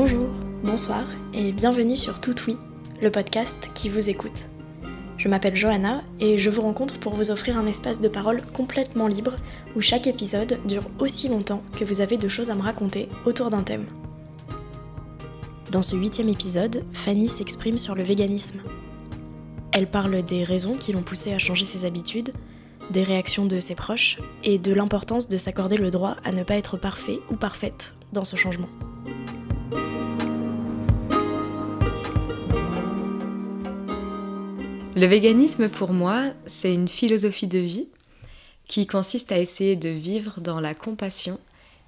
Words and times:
Bonjour, 0.00 0.28
bonsoir 0.62 1.04
et 1.34 1.50
bienvenue 1.50 1.96
sur 1.96 2.20
Tout 2.20 2.36
Oui, 2.46 2.56
le 3.02 3.10
podcast 3.10 3.68
qui 3.74 3.88
vous 3.88 4.08
écoute. 4.08 4.46
Je 5.16 5.26
m'appelle 5.26 5.56
Johanna 5.56 6.04
et 6.20 6.38
je 6.38 6.50
vous 6.50 6.62
rencontre 6.62 7.00
pour 7.00 7.14
vous 7.14 7.32
offrir 7.32 7.58
un 7.58 7.66
espace 7.66 8.00
de 8.00 8.06
parole 8.06 8.40
complètement 8.54 9.08
libre 9.08 9.34
où 9.74 9.80
chaque 9.80 10.06
épisode 10.06 10.56
dure 10.66 10.84
aussi 11.00 11.26
longtemps 11.28 11.64
que 11.76 11.84
vous 11.84 12.00
avez 12.00 12.16
de 12.16 12.28
choses 12.28 12.48
à 12.50 12.54
me 12.54 12.62
raconter 12.62 13.08
autour 13.24 13.50
d'un 13.50 13.64
thème. 13.64 13.86
Dans 15.72 15.82
ce 15.82 15.96
huitième 15.96 16.28
épisode, 16.28 16.84
Fanny 16.92 17.26
s'exprime 17.26 17.76
sur 17.76 17.96
le 17.96 18.04
véganisme. 18.04 18.60
Elle 19.72 19.90
parle 19.90 20.22
des 20.22 20.44
raisons 20.44 20.76
qui 20.76 20.92
l'ont 20.92 21.02
poussée 21.02 21.32
à 21.32 21.38
changer 21.38 21.64
ses 21.64 21.86
habitudes, 21.86 22.32
des 22.92 23.02
réactions 23.02 23.46
de 23.46 23.58
ses 23.58 23.74
proches 23.74 24.20
et 24.44 24.60
de 24.60 24.72
l'importance 24.72 25.28
de 25.28 25.38
s'accorder 25.38 25.76
le 25.76 25.90
droit 25.90 26.18
à 26.22 26.30
ne 26.30 26.44
pas 26.44 26.54
être 26.54 26.76
parfait 26.76 27.18
ou 27.30 27.34
parfaite 27.34 27.94
dans 28.12 28.24
ce 28.24 28.36
changement. 28.36 28.68
Le 34.98 35.06
véganisme 35.06 35.68
pour 35.68 35.92
moi, 35.92 36.32
c'est 36.46 36.74
une 36.74 36.88
philosophie 36.88 37.46
de 37.46 37.60
vie 37.60 37.88
qui 38.66 38.84
consiste 38.84 39.30
à 39.30 39.38
essayer 39.38 39.76
de 39.76 39.90
vivre 39.90 40.40
dans 40.40 40.58
la 40.58 40.74
compassion 40.74 41.38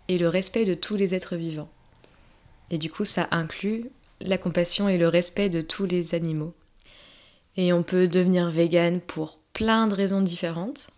et 0.06 0.16
le 0.16 0.28
respect 0.28 0.64
de 0.64 0.74
tous 0.74 0.94
les 0.94 1.12
êtres 1.12 1.34
vivants. 1.34 1.68
Et 2.70 2.78
du 2.78 2.88
coup, 2.88 3.04
ça 3.04 3.26
inclut 3.32 3.90
la 4.20 4.38
compassion 4.38 4.88
et 4.88 4.96
le 4.96 5.08
respect 5.08 5.48
de 5.48 5.60
tous 5.60 5.86
les 5.86 6.14
animaux. 6.14 6.54
Et 7.56 7.72
on 7.72 7.82
peut 7.82 8.06
devenir 8.06 8.48
vegan 8.48 9.00
pour 9.00 9.40
plein 9.54 9.88
de 9.88 9.94
raisons 9.96 10.20
différentes. 10.20 10.90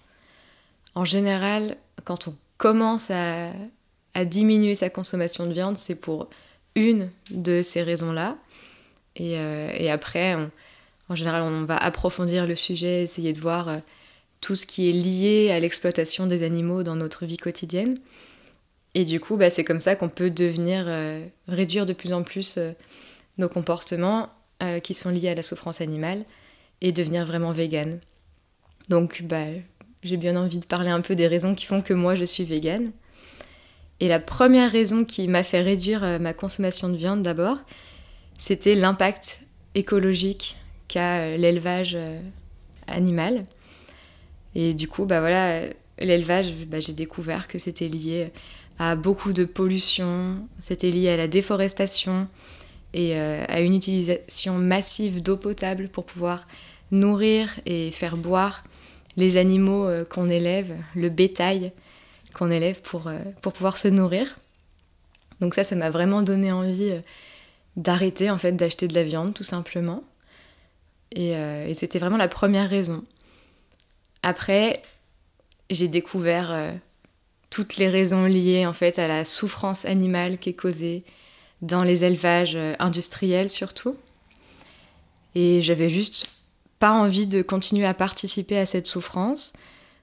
En 0.94 1.06
général, 1.06 1.78
quand 2.04 2.28
on 2.28 2.36
commence 2.58 3.10
à, 3.10 3.52
diminuer 4.26 4.74
sa 4.74 4.90
consommation 4.90 5.46
de 5.46 5.54
viande, 5.54 5.78
c'est 5.78 5.98
pour 5.98 6.28
une 6.74 7.08
de 7.30 7.62
ces 7.62 7.82
raisons-là. 7.82 8.36
Et, 9.16 9.38
euh, 9.38 9.90
après, 9.90 10.36
en 11.08 11.14
général, 11.14 11.42
on 11.42 11.64
va 11.64 11.76
approfondir 11.76 12.46
le 12.46 12.54
sujet, 12.54 13.02
essayer 13.02 13.32
de 13.32 13.40
voir 13.40 13.68
euh, 13.68 13.78
tout 14.40 14.54
ce 14.54 14.66
qui 14.66 14.88
est 14.88 14.92
lié 14.92 15.50
à 15.50 15.60
l'exploitation 15.60 16.26
des 16.26 16.42
animaux 16.42 16.82
dans 16.82 16.96
notre 16.96 17.26
vie 17.26 17.36
quotidienne. 17.36 17.98
Et 18.94 19.04
du 19.04 19.20
coup, 19.20 19.36
bah, 19.36 19.50
c'est 19.50 19.64
comme 19.64 19.80
ça 19.80 19.96
qu'on 19.96 20.08
peut 20.08 20.30
devenir, 20.30 20.84
euh, 20.86 21.24
réduire 21.48 21.86
de 21.86 21.92
plus 21.92 22.12
en 22.12 22.22
plus 22.22 22.58
nos 23.38 23.48
comportements 23.48 24.30
qui 24.84 24.94
sont 24.94 25.10
liés 25.10 25.30
à 25.30 25.34
la 25.34 25.42
souffrance 25.42 25.80
animale 25.80 26.24
et 26.82 26.92
devenir 26.92 27.26
vraiment 27.26 27.50
vegan. 27.50 27.98
Donc 28.88 29.22
bah, 29.24 29.46
j'ai 30.02 30.16
bien 30.16 30.36
envie 30.36 30.58
de 30.58 30.66
parler 30.66 30.90
un 30.90 31.00
peu 31.00 31.14
des 31.14 31.26
raisons 31.26 31.54
qui 31.54 31.66
font 31.66 31.80
que 31.80 31.94
moi 31.94 32.14
je 32.14 32.24
suis 32.24 32.44
végane. 32.44 32.90
Et 34.00 34.08
la 34.08 34.18
première 34.18 34.70
raison 34.70 35.04
qui 35.04 35.28
m'a 35.28 35.44
fait 35.44 35.62
réduire 35.62 36.02
euh, 36.02 36.18
ma 36.18 36.34
consommation 36.34 36.88
de 36.88 36.96
viande 36.96 37.22
d'abord, 37.22 37.58
c'était 38.36 38.74
l'impact 38.74 39.42
écologique 39.76 40.56
euh, 41.00 41.36
l'élevage 41.36 41.94
euh, 41.94 42.20
animal. 42.86 43.44
Et 44.54 44.74
du 44.74 44.88
coup, 44.88 45.04
bah 45.04 45.20
voilà, 45.20 45.62
l'élevage, 45.98 46.52
bah, 46.66 46.80
j'ai 46.80 46.92
découvert 46.92 47.48
que 47.48 47.58
c'était 47.58 47.88
lié 47.88 48.30
à 48.78 48.96
beaucoup 48.96 49.32
de 49.32 49.44
pollution, 49.44 50.36
c'était 50.58 50.90
lié 50.90 51.10
à 51.10 51.16
la 51.16 51.28
déforestation 51.28 52.26
et 52.94 53.16
à 53.18 53.60
une 53.60 53.74
utilisation 53.74 54.58
massive 54.58 55.22
d'eau 55.22 55.38
potable 55.38 55.88
pour 55.88 56.04
pouvoir 56.04 56.46
nourrir 56.90 57.58
et 57.64 57.90
faire 57.90 58.18
boire 58.18 58.62
les 59.16 59.36
animaux 59.36 59.86
euh, 59.86 60.04
qu'on 60.04 60.28
élève, 60.28 60.76
le 60.94 61.08
bétail 61.08 61.72
qu'on 62.34 62.50
élève 62.50 62.80
pour, 62.80 63.08
euh, 63.08 63.18
pour 63.42 63.52
pouvoir 63.52 63.76
se 63.76 63.88
nourrir. 63.88 64.38
Donc 65.40 65.54
ça, 65.54 65.64
ça 65.64 65.76
m'a 65.76 65.90
vraiment 65.90 66.22
donné 66.22 66.52
envie 66.52 66.90
euh, 66.90 67.00
d'arrêter 67.76 68.30
en 68.30 68.38
fait 68.38 68.52
d'acheter 68.52 68.88
de 68.88 68.94
la 68.94 69.02
viande 69.02 69.34
tout 69.34 69.44
simplement. 69.44 70.02
Et, 71.14 71.74
c'était 71.74 71.98
vraiment 71.98 72.16
la 72.16 72.28
première 72.28 72.68
raison. 72.68 73.04
Après, 74.22 74.82
j'ai 75.70 75.88
découvert 75.88 76.72
toutes 77.50 77.76
les 77.76 77.88
raisons 77.88 78.24
liées 78.24 78.66
en 78.66 78.72
fait 78.72 78.98
à 78.98 79.08
la 79.08 79.24
souffrance 79.24 79.84
animale 79.84 80.38
qui 80.38 80.50
est 80.50 80.54
causée 80.54 81.04
dans 81.60 81.82
les 81.82 82.04
élevages 82.04 82.58
industriels 82.78 83.50
surtout. 83.50 83.96
Et 85.34 85.60
j'avais 85.62 85.88
juste 85.88 86.42
pas 86.82 86.90
envie 86.90 87.28
de 87.28 87.42
continuer 87.42 87.86
à 87.86 87.94
participer 87.94 88.58
à 88.58 88.66
cette 88.66 88.88
souffrance. 88.88 89.52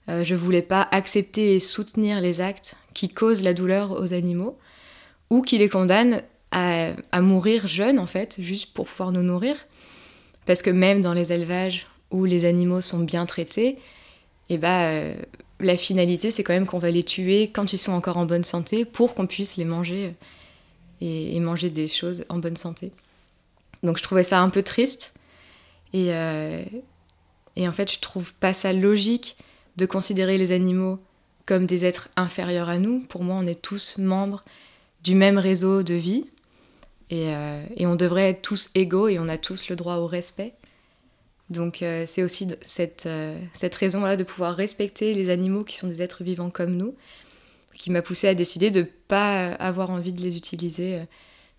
Euh, 0.08 0.24
je 0.24 0.34
voulais 0.34 0.62
pas 0.62 0.88
accepter 0.92 1.56
et 1.56 1.60
soutenir 1.60 2.22
les 2.22 2.42
actes 2.42 2.78
qui 2.94 3.10
causent 3.10 3.44
la 3.44 3.54
douleur 3.54 4.00
aux 4.00 4.14
animaux 4.14 4.58
ou 5.30 5.42
qui 5.42 5.58
les 5.58 5.68
condamnent 5.68 6.22
à, 6.52 6.94
mourir 7.22 7.68
jeunes 7.68 8.00
en 8.00 8.08
fait, 8.08 8.38
juste 8.40 8.74
pour 8.74 8.86
pouvoir 8.86 9.12
nous 9.12 9.22
nourrir. 9.22 9.56
Parce 10.50 10.64
que 10.64 10.72
même 10.72 11.02
dans 11.02 11.14
les 11.14 11.32
élevages 11.32 11.86
où 12.10 12.26
les 12.26 12.46
animaux 12.46 12.82
sont 12.82 13.02
bien 13.02 13.28
traités, 13.28 13.78
eh 14.50 14.58
bah, 14.58 14.86
euh, 14.86 15.14
la 15.60 15.78
finalité 15.78 16.32
c'est 16.32 16.42
quand 16.42 16.54
même 16.54 16.66
qu'on 16.66 16.80
va 16.80 16.90
les 16.90 17.04
tuer 17.04 17.52
quand 17.54 17.72
ils 17.72 17.78
sont 17.78 17.92
encore 17.92 18.18
en 18.18 18.26
bonne 18.26 18.44
santé 18.44 18.84
pour 18.84 19.14
qu'on 19.14 19.28
puisse 19.28 19.58
les 19.58 19.64
manger 19.64 20.16
et, 21.02 21.36
et 21.36 21.40
manger 21.40 21.70
des 21.70 21.86
choses 21.86 22.26
en 22.30 22.40
bonne 22.40 22.56
santé. 22.56 22.92
Donc 23.84 24.00
je 24.00 24.02
trouvais 24.02 24.24
ça 24.24 24.42
un 24.42 24.50
peu 24.50 24.64
triste. 24.64 25.14
Et, 25.94 26.16
euh, 26.16 26.64
et 27.56 27.68
en 27.68 27.72
fait, 27.72 27.94
je 27.94 28.00
trouve 28.00 28.34
pas 28.34 28.54
ça 28.54 28.74
logique 28.74 29.38
de 29.78 29.86
considérer 29.86 30.40
les 30.40 30.52
animaux 30.52 30.98
comme 31.46 31.68
des 31.68 31.86
êtres 31.86 32.10
inférieurs 32.16 32.70
à 32.70 32.80
nous. 32.80 33.02
Pour 33.02 33.24
moi, 33.24 33.36
on 33.40 33.46
est 33.46 33.62
tous 33.62 34.00
membres 34.00 34.44
du 35.04 35.14
même 35.14 35.38
réseau 35.38 35.84
de 35.84 35.94
vie. 35.94 36.28
Et, 37.10 37.34
euh, 37.36 37.64
et 37.76 37.88
on 37.88 37.96
devrait 37.96 38.30
être 38.30 38.42
tous 38.42 38.70
égaux 38.76 39.08
et 39.08 39.20
on 39.20 39.28
a 39.28 39.38
tous 39.38 39.70
le 39.70 39.76
droit 39.76 39.96
au 39.96 40.08
respect. 40.08 40.54
Donc 41.50 41.82
euh, 41.82 42.04
c'est 42.06 42.22
aussi 42.22 42.48
cette, 42.62 43.10
cette 43.54 43.76
raison-là 43.76 44.16
de 44.16 44.24
pouvoir 44.24 44.56
respecter 44.56 45.14
les 45.14 45.30
animaux 45.30 45.64
qui 45.64 45.78
sont 45.78 45.88
des 45.88 46.02
êtres 46.02 46.24
vivants 46.24 46.52
comme 46.52 46.76
nous, 46.76 46.96
qui 47.74 47.90
m'a 47.90 48.02
poussé 48.02 48.28
à 48.28 48.36
décider 48.36 48.70
de 48.70 48.82
ne 48.82 48.86
pas 49.08 49.54
avoir 49.54 49.90
envie 49.90 50.14
de 50.14 50.22
les 50.22 50.38
utiliser, 50.38 50.98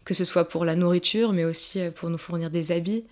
que 0.05 0.15
ce 0.15 0.25
soit 0.25 0.47
pour 0.49 0.65
la 0.65 0.77
nourriture, 0.77 1.33
mais 1.33 1.44
aussi 1.44 1.81
pour 1.97 2.11
nous 2.11 2.19
fournir 2.19 2.50
des 2.50 2.71
habits, 2.71 3.05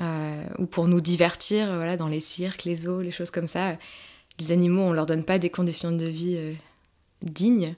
euh, 0.00 0.44
ou 0.58 0.66
pour 0.66 0.86
nous 0.86 1.00
divertir 1.00 1.74
voilà, 1.74 1.96
dans 1.96 2.06
les 2.08 2.20
cirques, 2.20 2.64
les 2.64 2.74
zoos, 2.74 3.00
les 3.00 3.10
choses 3.10 3.30
comme 3.30 3.48
ça. 3.48 3.76
Les 4.38 4.52
animaux, 4.52 4.82
on 4.82 4.92
leur 4.92 5.06
donne 5.06 5.24
pas 5.24 5.38
des 5.38 5.50
conditions 5.50 5.90
de 5.90 6.04
vie 6.04 6.36
euh, 6.38 6.52
dignes. 7.22 7.74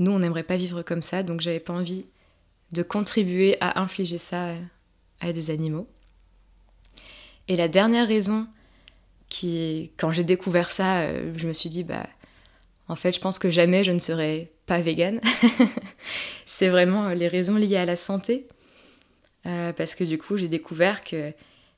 Nous, 0.00 0.10
on 0.10 0.18
n'aimerait 0.18 0.42
pas 0.42 0.56
vivre 0.56 0.82
comme 0.82 1.02
ça, 1.02 1.22
donc 1.22 1.40
j'avais 1.40 1.60
pas 1.60 1.72
envie 1.72 2.06
de 2.72 2.82
contribuer 2.82 3.56
à 3.60 3.80
infliger 3.80 4.18
ça 4.18 4.48
euh, 4.48 4.60
à 5.20 5.32
des 5.32 5.50
animaux. 5.50 5.86
Et 7.48 7.56
la 7.56 7.68
dernière 7.68 8.08
raison 8.08 8.46
qui, 9.28 9.92
quand 9.96 10.10
j'ai 10.10 10.24
découvert 10.24 10.72
ça, 10.72 11.06
je 11.36 11.46
me 11.46 11.52
suis 11.52 11.68
dit, 11.68 11.84
bah, 11.84 12.06
en 12.88 12.94
fait, 12.94 13.12
je 13.14 13.20
pense 13.20 13.38
que 13.38 13.50
jamais 13.50 13.82
je 13.84 13.92
ne 13.92 13.98
serai 13.98 14.52
pas 14.66 14.80
végane. 14.80 15.20
c'est 16.46 16.68
vraiment 16.68 17.08
les 17.08 17.28
raisons 17.28 17.56
liées 17.56 17.76
à 17.76 17.86
la 17.86 17.96
santé. 17.96 18.46
parce 19.42 19.94
que 19.94 20.04
du 20.04 20.18
coup, 20.18 20.36
j'ai 20.36 20.48
découvert 20.48 21.02
que 21.02 21.32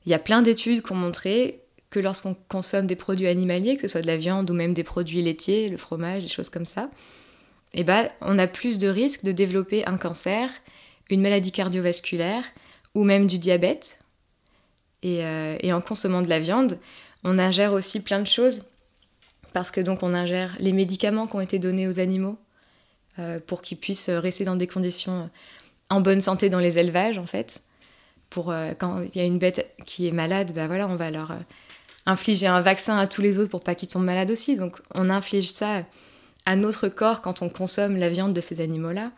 il 0.05 0.11
y 0.11 0.13
a 0.13 0.19
plein 0.19 0.41
d'études 0.41 0.83
qui 0.83 0.91
ont 0.91 0.95
montré 0.95 1.61
que 1.89 1.99
lorsqu'on 1.99 2.35
consomme 2.49 2.87
des 2.87 2.95
produits 2.95 3.27
animaliers, 3.27 3.75
que 3.75 3.81
ce 3.81 3.87
soit 3.87 4.01
de 4.01 4.07
la 4.07 4.17
viande 4.17 4.49
ou 4.51 4.53
même 4.53 4.73
des 4.73 4.83
produits 4.83 5.21
laitiers, 5.21 5.69
le 5.69 5.77
fromage, 5.77 6.23
des 6.23 6.29
choses 6.29 6.49
comme 6.49 6.65
ça, 6.65 6.89
eh 7.73 7.83
ben, 7.83 8.09
on 8.21 8.37
a 8.37 8.47
plus 8.47 8.77
de 8.77 8.87
risques 8.87 9.23
de 9.23 9.31
développer 9.31 9.85
un 9.85 9.97
cancer, 9.97 10.49
une 11.09 11.21
maladie 11.21 11.51
cardiovasculaire 11.51 12.43
ou 12.93 13.03
même 13.03 13.27
du 13.27 13.39
diabète. 13.39 13.99
Et, 15.03 15.23
euh, 15.23 15.57
en 15.71 15.81
consommant 15.81 16.21
de 16.21 16.29
la 16.29 16.39
viande, 16.39 16.79
on 17.23 17.37
ingère 17.37 17.73
aussi 17.73 18.01
plein 18.01 18.19
de 18.19 18.27
choses 18.27 18.63
parce 19.53 19.71
que 19.71 19.81
donc 19.81 20.03
on 20.03 20.13
ingère 20.13 20.55
les 20.59 20.73
médicaments 20.73 21.27
qui 21.27 21.35
ont 21.35 21.41
été 21.41 21.59
donnés 21.59 21.87
aux 21.87 21.99
animaux 21.99 22.37
euh, 23.19 23.39
pour 23.45 23.61
qu'ils 23.61 23.77
puissent 23.77 24.09
rester 24.09 24.43
dans 24.43 24.55
des 24.55 24.67
conditions 24.67 25.29
en 25.89 26.01
bonne 26.01 26.21
santé 26.21 26.49
dans 26.49 26.59
les 26.59 26.77
élevages 26.79 27.17
en 27.17 27.25
fait 27.25 27.61
pour 28.29 28.51
euh, 28.51 28.73
quand 28.77 29.01
il 29.01 29.15
y 29.15 29.21
a 29.21 29.25
une 29.25 29.37
bête 29.37 29.73
qui 29.85 30.07
est 30.07 30.11
malade, 30.11 30.53
bah 30.53 30.67
voilà, 30.67 30.87
on 30.87 30.95
va 30.95 31.11
leur 31.11 31.33
infliger 32.05 32.47
un 32.47 32.61
vaccin 32.61 32.97
à 32.97 33.07
tous 33.07 33.21
les 33.21 33.37
autres 33.37 33.49
pour 33.49 33.63
pas 33.63 33.75
qu'ils 33.75 33.89
tombent 33.89 34.05
malades 34.05 34.31
aussi. 34.31 34.55
Donc 34.55 34.77
on 34.93 35.09
inflige 35.09 35.49
ça 35.49 35.83
à 36.45 36.55
notre 36.55 36.87
corps 36.87 37.21
quand 37.21 37.41
on 37.41 37.49
consomme 37.49 37.97
la 37.97 38.09
viande 38.09 38.33
de 38.33 38.41
ces 38.41 38.61
animaux-là. 38.61 39.11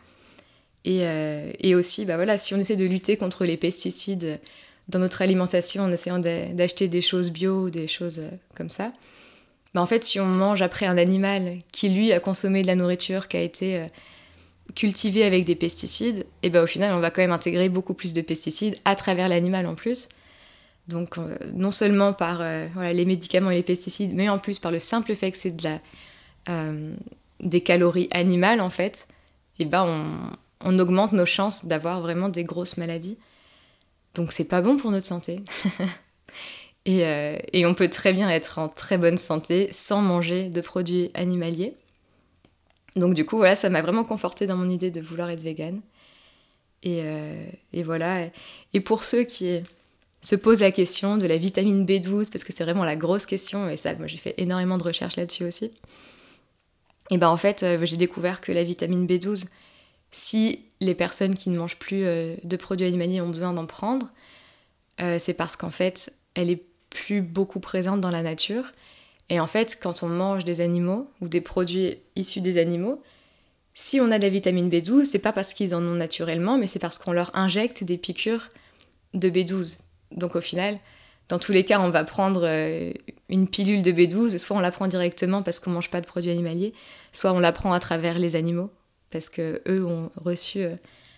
Et, 0.84 1.00
euh, 1.02 1.50
et, 1.58 1.74
aussi, 1.74 2.04
bah 2.04 2.16
voilà, 2.16 2.36
si 2.36 2.54
on 2.54 2.58
essaie 2.58 2.76
de 2.76 2.84
lutter 2.84 3.16
contre 3.16 3.44
les 3.44 3.56
pesticides 3.56 4.40
dans 4.88 4.98
notre 4.98 5.22
alimentation 5.22 5.82
en 5.82 5.92
essayant 5.92 6.18
d'acheter 6.18 6.88
des 6.88 7.00
choses 7.00 7.30
bio 7.30 7.64
ou 7.64 7.70
des 7.70 7.88
choses 7.88 8.22
comme 8.54 8.70
ça, 8.70 8.92
bah 9.74 9.82
en 9.82 9.86
fait, 9.86 10.04
si 10.04 10.18
on 10.18 10.26
mange 10.26 10.62
après 10.62 10.86
un 10.86 10.96
animal 10.96 11.58
qui, 11.72 11.90
lui, 11.90 12.12
a 12.12 12.20
consommé 12.20 12.62
de 12.62 12.66
la 12.66 12.74
nourriture 12.74 13.28
qui 13.28 13.36
a 13.36 13.42
été 13.42 13.86
cultivé 14.74 15.24
avec 15.24 15.44
des 15.44 15.54
pesticides, 15.54 16.26
et 16.42 16.50
ben 16.50 16.62
au 16.62 16.66
final, 16.66 16.92
on 16.92 17.00
va 17.00 17.10
quand 17.10 17.22
même 17.22 17.32
intégrer 17.32 17.68
beaucoup 17.68 17.94
plus 17.94 18.12
de 18.12 18.20
pesticides 18.22 18.76
à 18.84 18.96
travers 18.96 19.28
l'animal 19.28 19.66
en 19.66 19.74
plus. 19.74 20.08
Donc, 20.88 21.18
euh, 21.18 21.36
non 21.52 21.70
seulement 21.70 22.12
par 22.12 22.38
euh, 22.40 22.66
les 22.92 23.04
médicaments 23.04 23.50
et 23.50 23.56
les 23.56 23.62
pesticides, 23.62 24.14
mais 24.14 24.28
en 24.28 24.38
plus 24.38 24.58
par 24.58 24.72
le 24.72 24.78
simple 24.78 25.14
fait 25.14 25.30
que 25.30 25.38
c'est 25.38 25.56
de 25.56 25.64
la, 25.64 25.80
euh, 26.48 26.94
des 27.40 27.60
calories 27.60 28.08
animales, 28.10 28.60
en 28.60 28.70
fait, 28.70 29.06
et 29.58 29.64
ben 29.64 29.84
on 29.84 30.36
augmente 30.64 31.12
nos 31.12 31.26
chances 31.26 31.66
d'avoir 31.66 32.00
vraiment 32.00 32.28
des 32.28 32.44
grosses 32.44 32.76
maladies. 32.76 33.18
Donc 34.14 34.32
c'est 34.32 34.44
pas 34.44 34.60
bon 34.60 34.76
pour 34.76 34.90
notre 34.90 35.06
santé. 35.06 35.42
Euh, 36.86 37.36
et, 37.52 37.66
on 37.66 37.74
peut 37.74 37.90
très 37.90 38.14
bien 38.14 38.30
être 38.30 38.58
en 38.58 38.70
très 38.70 38.96
bonne 38.96 39.18
santé 39.18 39.68
sans 39.72 40.00
manger 40.00 40.48
de 40.48 40.62
produits 40.62 41.10
animaliers. 41.12 41.74
Donc 42.96 43.12
du 43.12 43.26
coup, 43.26 43.36
voilà, 43.36 43.56
ça 43.56 43.68
m'a 43.68 43.82
vraiment 43.82 44.04
conforté 44.04 44.46
dans 44.46 44.56
mon 44.56 44.70
idée 44.70 44.90
de 44.90 45.02
vouloir 45.02 45.28
être 45.28 45.42
végane. 45.42 45.82
Et, 46.82 47.02
euh, 47.02 47.44
et, 47.74 47.82
voilà. 47.82 48.30
Et 48.72 48.80
pour 48.80 49.04
ceux 49.04 49.24
qui 49.24 49.60
se 50.22 50.34
posent 50.34 50.62
la 50.62 50.72
question 50.72 51.16
de 51.16 51.26
la 51.26 51.36
vitamine 51.36 51.84
B12, 51.84 52.30
parce 52.30 52.44
que 52.44 52.52
c'est 52.52 52.64
vraiment 52.64 52.84
la 52.84 52.96
grosse 52.96 53.26
question, 53.26 53.68
et 53.68 53.76
ça, 53.76 53.94
moi 53.94 54.06
j'ai 54.06 54.18
fait 54.18 54.34
énormément 54.38 54.78
de 54.78 54.84
recherches 54.84 55.16
là-dessus 55.16 55.44
aussi. 55.44 55.72
Et 57.10 57.18
ben 57.18 57.28
en 57.28 57.36
fait, 57.36 57.62
euh, 57.62 57.84
j'ai 57.84 57.96
découvert 57.96 58.40
que 58.40 58.52
la 58.52 58.64
vitamine 58.64 59.06
B12, 59.06 59.46
si 60.10 60.64
les 60.80 60.94
personnes 60.94 61.34
qui 61.34 61.50
ne 61.50 61.58
mangent 61.58 61.78
plus 61.78 62.02
de 62.02 62.56
produits 62.56 62.86
animaliers 62.86 63.20
ont 63.20 63.28
besoin 63.28 63.52
d'en 63.52 63.66
prendre, 63.66 64.08
c'est 65.18 65.34
parce 65.34 65.56
qu'en 65.56 65.70
fait, 65.70 66.12
elle 66.34 66.50
est 66.50 66.62
plus 66.90 67.20
beaucoup 67.22 67.60
présente 67.60 68.00
dans 68.00 68.10
la 68.10 68.22
nature. 68.22 68.72
Et 69.28 69.40
en 69.40 69.46
fait, 69.46 69.78
quand 69.80 70.02
on 70.02 70.08
mange 70.08 70.44
des 70.44 70.60
animaux 70.60 71.10
ou 71.20 71.28
des 71.28 71.40
produits 71.40 71.98
issus 72.16 72.40
des 72.40 72.58
animaux, 72.58 73.02
si 73.74 74.00
on 74.00 74.10
a 74.10 74.18
de 74.18 74.24
la 74.24 74.30
vitamine 74.30 74.68
B12, 74.68 75.04
c'est 75.04 75.18
pas 75.18 75.32
parce 75.32 75.54
qu'ils 75.54 75.74
en 75.74 75.82
ont 75.82 75.94
naturellement, 75.94 76.58
mais 76.58 76.66
c'est 76.66 76.78
parce 76.78 76.98
qu'on 76.98 77.12
leur 77.12 77.30
injecte 77.36 77.84
des 77.84 77.98
piqûres 77.98 78.50
de 79.14 79.28
B12. 79.28 79.80
Donc 80.12 80.34
au 80.34 80.40
final, 80.40 80.78
dans 81.28 81.38
tous 81.38 81.52
les 81.52 81.64
cas, 81.64 81.78
on 81.80 81.90
va 81.90 82.04
prendre 82.04 82.42
euh, 82.44 82.92
une 83.28 83.46
pilule 83.46 83.82
de 83.82 83.92
B12, 83.92 84.38
soit 84.38 84.56
on 84.56 84.60
la 84.60 84.70
prend 84.70 84.86
directement 84.86 85.42
parce 85.42 85.60
qu'on 85.60 85.70
mange 85.70 85.90
pas 85.90 86.00
de 86.00 86.06
produits 86.06 86.30
animaliers, 86.30 86.72
soit 87.12 87.32
on 87.32 87.38
la 87.38 87.52
prend 87.52 87.72
à 87.72 87.80
travers 87.80 88.18
les 88.18 88.34
animaux 88.34 88.70
parce 89.10 89.28
que 89.28 89.62
eux 89.68 89.84
ont 89.84 90.10
reçu 90.16 90.60
euh, 90.60 90.74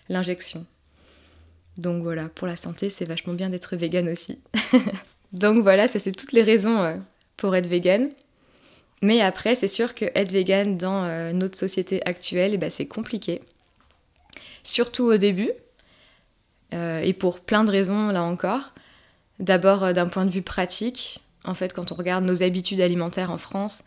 l'injection. 0.09 0.65
Donc 1.77 2.03
voilà, 2.03 2.29
pour 2.29 2.47
la 2.47 2.55
santé, 2.55 2.89
c'est 2.89 3.05
vachement 3.05 3.33
bien 3.33 3.49
d'être 3.49 3.75
vegan 3.75 4.07
aussi. 4.09 4.41
Donc 5.33 5.61
voilà, 5.63 5.87
ça 5.87 5.99
c'est 5.99 6.11
toutes 6.11 6.33
les 6.33 6.43
raisons 6.43 6.81
euh, 6.81 6.95
pour 7.37 7.55
être 7.55 7.67
vegan. 7.67 8.09
Mais 9.01 9.21
après, 9.21 9.55
c'est 9.55 9.67
sûr 9.67 9.95
que 9.95 10.05
être 10.13 10.31
vegan 10.31 10.77
dans 10.77 11.03
euh, 11.03 11.31
notre 11.31 11.57
société 11.57 12.05
actuelle, 12.05 12.53
eh 12.53 12.57
ben, 12.57 12.69
c'est 12.69 12.87
compliqué. 12.87 13.41
Surtout 14.63 15.05
au 15.05 15.17
début, 15.17 15.51
et 16.73 17.11
pour 17.11 17.41
plein 17.41 17.65
de 17.65 17.71
raisons 17.71 18.11
là 18.11 18.23
encore. 18.23 18.73
D'abord 19.39 19.91
d'un 19.91 20.05
point 20.05 20.25
de 20.25 20.29
vue 20.29 20.43
pratique, 20.43 21.19
en 21.43 21.53
fait 21.53 21.73
quand 21.73 21.91
on 21.91 21.95
regarde 21.95 22.23
nos 22.23 22.43
habitudes 22.43 22.79
alimentaires 22.79 23.31
en 23.31 23.37
France, 23.37 23.85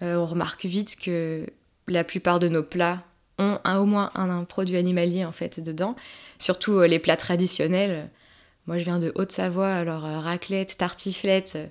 on 0.00 0.26
remarque 0.26 0.64
vite 0.64 0.96
que 0.98 1.46
la 1.86 2.02
plupart 2.02 2.40
de 2.40 2.48
nos 2.48 2.64
plats 2.64 3.04
ont 3.40 3.58
au 3.64 3.84
moins 3.86 4.10
un, 4.14 4.44
produit 4.44 4.76
animalier 4.76 5.24
en 5.24 5.32
fait 5.32 5.60
dedans. 5.60 5.96
Surtout 6.38 6.80
les 6.82 6.98
plats 6.98 7.16
traditionnels, 7.16 8.08
moi, 8.66 8.78
je 8.78 8.84
viens 8.84 8.98
de 8.98 9.10
Haute-Savoie, 9.16 9.72
alors 9.72 10.04
euh, 10.04 10.20
raclette, 10.20 10.76
tartiflette. 10.76 11.54
Euh, 11.56 11.66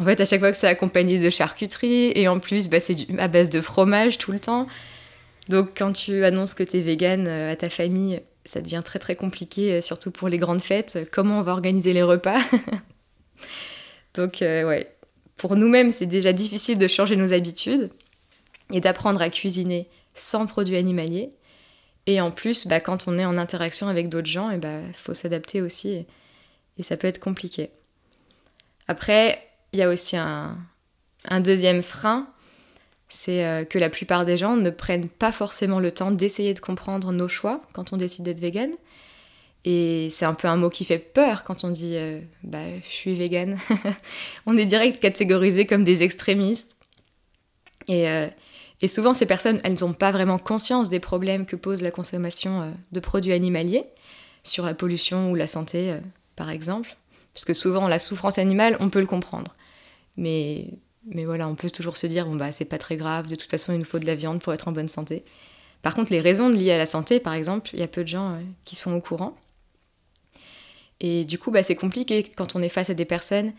en 0.00 0.04
fait, 0.04 0.20
à 0.20 0.24
chaque 0.24 0.40
fois 0.40 0.50
que 0.50 0.56
c'est 0.56 0.68
accompagné 0.68 1.18
de 1.18 1.28
charcuterie, 1.28 2.12
et 2.14 2.28
en 2.28 2.38
plus, 2.38 2.68
bah, 2.68 2.80
c'est 2.80 2.96
à 3.18 3.28
base 3.28 3.50
de 3.50 3.60
fromage 3.60 4.16
tout 4.16 4.32
le 4.32 4.38
temps. 4.38 4.68
Donc, 5.50 5.72
quand 5.76 5.92
tu 5.92 6.24
annonces 6.24 6.54
que 6.54 6.62
tu 6.62 6.78
es 6.78 6.80
végane 6.80 7.26
euh, 7.28 7.52
à 7.52 7.56
ta 7.56 7.68
famille, 7.68 8.22
ça 8.44 8.62
devient 8.62 8.80
très 8.82 8.98
très 8.98 9.16
compliqué, 9.16 9.82
surtout 9.82 10.10
pour 10.10 10.28
les 10.30 10.38
grandes 10.38 10.62
fêtes. 10.62 10.98
Comment 11.12 11.40
on 11.40 11.42
va 11.42 11.52
organiser 11.52 11.92
les 11.92 12.02
repas 12.02 12.38
Donc, 14.14 14.38
ouais, 14.40 14.90
pour 15.36 15.56
nous-mêmes, 15.56 15.90
c'est 15.90 16.06
déjà 16.06 16.32
difficile 16.32 16.78
de 16.78 16.88
changer 16.88 17.16
nos 17.16 17.34
habitudes 17.34 17.90
et 18.72 18.80
d'apprendre 18.80 19.20
à 19.20 19.28
cuisiner 19.28 19.86
sans 20.18 20.46
produits 20.46 20.76
animaliers. 20.76 21.30
Et 22.06 22.22
en 22.22 22.30
plus, 22.30 22.66
bah, 22.66 22.80
quand 22.80 23.06
on 23.06 23.18
est 23.18 23.24
en 23.26 23.36
interaction 23.36 23.86
avec 23.86 24.08
d'autres 24.08 24.26
gens, 24.26 24.50
il 24.50 24.60
bah, 24.60 24.80
faut 24.94 25.12
s'adapter 25.12 25.60
aussi. 25.60 26.06
Et, 26.78 26.82
ça 26.82 26.96
peut 26.96 27.06
être 27.06 27.18
compliqué. 27.18 27.70
Après, 28.86 29.46
il 29.72 29.78
y 29.78 29.82
a 29.82 29.88
aussi 29.88 30.16
un, 30.16 30.56
deuxième 31.40 31.82
frein, 31.82 32.28
c'est 33.08 33.44
euh, 33.44 33.64
que 33.64 33.78
la 33.78 33.90
plupart 33.90 34.24
des 34.24 34.38
gens 34.38 34.56
ne 34.56 34.70
prennent 34.70 35.08
pas 35.08 35.32
forcément 35.32 35.80
le 35.80 35.92
temps 35.92 36.10
d'essayer 36.10 36.54
de 36.54 36.60
comprendre 36.60 37.12
nos 37.12 37.28
choix 37.28 37.60
quand 37.74 37.92
on 37.92 37.96
décide 37.96 38.24
d'être 38.24 38.40
vegan. 38.40 38.70
Et 39.64 40.08
c'est 40.10 40.24
un 40.24 40.34
peu 40.34 40.48
un 40.48 40.56
mot 40.56 40.70
qui 40.70 40.86
fait 40.86 40.98
peur 40.98 41.44
quand 41.44 41.64
on 41.64 41.70
dit 41.70 41.96
euh, 41.96 42.20
bah, 42.42 42.64
je 42.82 42.88
suis 42.88 43.14
vegan. 43.14 43.56
on 44.46 44.56
est 44.56 44.64
direct 44.64 44.98
catégorisé 44.98 45.66
comme 45.66 45.84
des 45.84 46.02
extrémistes. 46.02 46.78
Et, 47.88 48.08
euh, 48.08 48.28
et 48.80 48.88
souvent, 48.88 49.12
ces 49.12 49.26
personnes, 49.26 49.58
elles 49.64 49.80
n'ont 49.80 49.92
pas 49.92 50.12
vraiment 50.12 50.38
conscience 50.38 50.88
des 50.88 51.00
problèmes 51.00 51.46
que 51.46 51.56
pose 51.56 51.82
la 51.82 51.90
consommation 51.90 52.62
euh, 52.62 52.70
de 52.92 53.00
produits 53.00 53.32
animaliers 53.32 53.84
sur 54.44 54.64
la 54.64 54.74
pollution 54.74 55.30
ou 55.30 55.34
la 55.34 55.48
santé, 55.48 55.92
euh, 55.92 56.00
par 56.36 56.50
exemple. 56.50 56.96
Parce 57.34 57.44
que 57.44 57.54
souvent, 57.54 57.88
la 57.88 57.98
souffrance 57.98 58.38
animale, 58.38 58.76
on 58.78 58.88
peut 58.88 59.00
le 59.00 59.06
comprendre. 59.06 59.54
Mais, 60.16 60.68
mais 61.06 61.24
voilà, 61.24 61.48
on 61.48 61.56
peut 61.56 61.70
toujours 61.70 61.96
se 61.96 62.06
dire, 62.06 62.26
bon, 62.26 62.36
bah, 62.36 62.52
c'est 62.52 62.64
pas 62.64 62.78
très 62.78 62.96
grave, 62.96 63.28
de 63.28 63.34
toute 63.34 63.50
façon, 63.50 63.72
il 63.72 63.78
nous 63.78 63.84
faut 63.84 63.98
de 63.98 64.06
la 64.06 64.14
viande 64.14 64.40
pour 64.40 64.52
être 64.52 64.68
en 64.68 64.72
bonne 64.72 64.88
santé. 64.88 65.24
Par 65.82 65.94
contre, 65.94 66.12
les 66.12 66.20
raisons 66.20 66.48
liées 66.48 66.72
à 66.72 66.78
la 66.78 66.86
santé, 66.86 67.18
par 67.20 67.34
exemple, 67.34 67.70
il 67.72 67.80
y 67.80 67.84
a 67.84 67.88
peu 67.88 68.02
de 68.02 68.08
gens 68.08 68.34
euh, 68.34 68.38
qui 68.64 68.76
sont 68.76 68.92
au 68.92 69.00
courant. 69.00 69.36
Et 71.00 71.24
du 71.24 71.38
coup, 71.38 71.50
bah, 71.50 71.64
c'est 71.64 71.76
compliqué 71.76 72.30
quand 72.36 72.54
on 72.54 72.62
est 72.62 72.68
face 72.68 72.90
à 72.90 72.94
des 72.94 73.04
personnes 73.04 73.52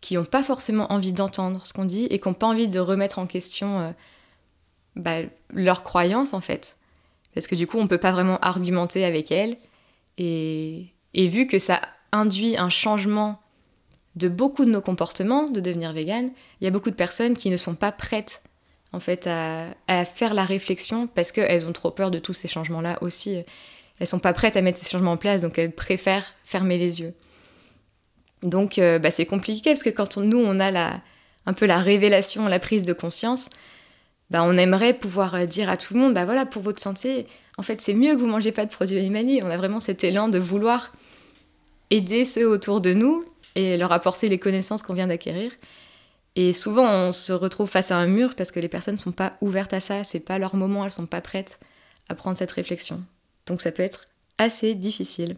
qui 0.00 0.14
n'ont 0.14 0.24
pas 0.24 0.42
forcément 0.42 0.92
envie 0.92 1.12
d'entendre 1.12 1.64
ce 1.66 1.72
qu'on 1.72 1.84
dit 1.84 2.06
et 2.06 2.18
qui 2.18 2.28
n'ont 2.28 2.34
pas 2.34 2.46
envie 2.46 2.68
de 2.68 2.80
remettre 2.80 3.18
en 3.18 3.26
question 3.26 3.92
bah, 4.96 5.18
leurs 5.52 5.82
croyances 5.82 6.34
en 6.34 6.40
fait. 6.40 6.76
Parce 7.34 7.46
que 7.46 7.54
du 7.54 7.66
coup, 7.66 7.78
on 7.78 7.84
ne 7.84 7.88
peut 7.88 7.98
pas 7.98 8.12
vraiment 8.12 8.38
argumenter 8.40 9.04
avec 9.04 9.30
elles. 9.30 9.56
Et, 10.18 10.86
et, 11.14 11.28
vu 11.28 11.46
que 11.46 11.58
ça 11.58 11.80
induit 12.12 12.56
un 12.56 12.68
changement 12.68 13.40
de 14.16 14.28
beaucoup 14.28 14.64
de 14.64 14.70
nos 14.70 14.80
comportements, 14.80 15.48
de 15.48 15.60
devenir 15.60 15.92
vegan, 15.92 16.30
il 16.60 16.64
y 16.64 16.66
a 16.66 16.70
beaucoup 16.70 16.90
de 16.90 16.96
personnes 16.96 17.36
qui 17.36 17.50
ne 17.50 17.56
sont 17.56 17.76
pas 17.76 17.92
prêtes 17.92 18.42
en 18.92 18.98
fait 18.98 19.28
à, 19.28 19.66
à 19.86 20.04
faire 20.04 20.34
la 20.34 20.44
réflexion 20.44 21.06
parce 21.06 21.30
qu'elles 21.30 21.68
ont 21.68 21.72
trop 21.72 21.92
peur 21.92 22.10
de 22.10 22.18
tous 22.18 22.32
ces 22.32 22.48
changements-là 22.48 22.98
aussi. 23.02 23.42
Elles 24.00 24.06
sont 24.06 24.18
pas 24.18 24.32
prêtes 24.32 24.56
à 24.56 24.62
mettre 24.62 24.78
ces 24.78 24.90
changements 24.90 25.12
en 25.12 25.16
place, 25.16 25.42
donc 25.42 25.58
elles 25.58 25.72
préfèrent 25.72 26.34
fermer 26.42 26.76
les 26.76 27.00
yeux. 27.00 27.14
Donc 28.42 28.78
euh, 28.78 28.98
bah, 28.98 29.10
c'est 29.10 29.26
compliqué 29.26 29.70
parce 29.70 29.82
que 29.82 29.90
quand 29.90 30.16
nous 30.16 30.38
on 30.38 30.58
a 30.58 30.70
la, 30.70 31.00
un 31.46 31.52
peu 31.52 31.66
la 31.66 31.78
révélation, 31.78 32.48
la 32.48 32.58
prise 32.58 32.84
de 32.84 32.92
conscience, 32.92 33.50
bah, 34.30 34.44
on 34.44 34.56
aimerait 34.56 34.94
pouvoir 34.94 35.34
euh, 35.34 35.46
dire 35.46 35.68
à 35.68 35.76
tout 35.76 35.94
le 35.94 36.00
monde, 36.00 36.14
bah 36.14 36.24
voilà, 36.24 36.46
pour 36.46 36.62
votre 36.62 36.80
santé, 36.80 37.26
en 37.58 37.62
fait, 37.62 37.80
c'est 37.80 37.94
mieux 37.94 38.14
que 38.14 38.20
vous 38.20 38.26
mangez 38.26 38.52
pas 38.52 38.64
de 38.64 38.70
produits 38.70 38.98
animaliers. 38.98 39.42
On 39.42 39.50
a 39.50 39.56
vraiment 39.56 39.80
cet 39.80 40.04
élan 40.04 40.28
de 40.28 40.38
vouloir 40.38 40.92
aider 41.90 42.24
ceux 42.24 42.48
autour 42.48 42.80
de 42.80 42.94
nous 42.94 43.24
et 43.56 43.76
leur 43.76 43.90
apporter 43.92 44.28
les 44.28 44.38
connaissances 44.38 44.82
qu'on 44.82 44.94
vient 44.94 45.08
d'acquérir. 45.08 45.50
Et 46.36 46.52
souvent, 46.52 46.88
on 46.88 47.12
se 47.12 47.32
retrouve 47.32 47.68
face 47.68 47.90
à 47.90 47.96
un 47.96 48.06
mur 48.06 48.36
parce 48.36 48.52
que 48.52 48.60
les 48.60 48.68
personnes 48.68 48.94
ne 48.94 49.00
sont 49.00 49.12
pas 49.12 49.32
ouvertes 49.40 49.72
à 49.72 49.80
ça, 49.80 50.04
c'est 50.04 50.20
pas 50.20 50.38
leur 50.38 50.54
moment, 50.54 50.84
elles 50.84 50.92
sont 50.92 51.06
pas 51.06 51.20
prêtes 51.20 51.58
à 52.08 52.14
prendre 52.14 52.38
cette 52.38 52.52
réflexion. 52.52 53.02
Donc 53.46 53.60
ça 53.60 53.72
peut 53.72 53.82
être 53.82 54.06
assez 54.38 54.76
difficile. 54.76 55.36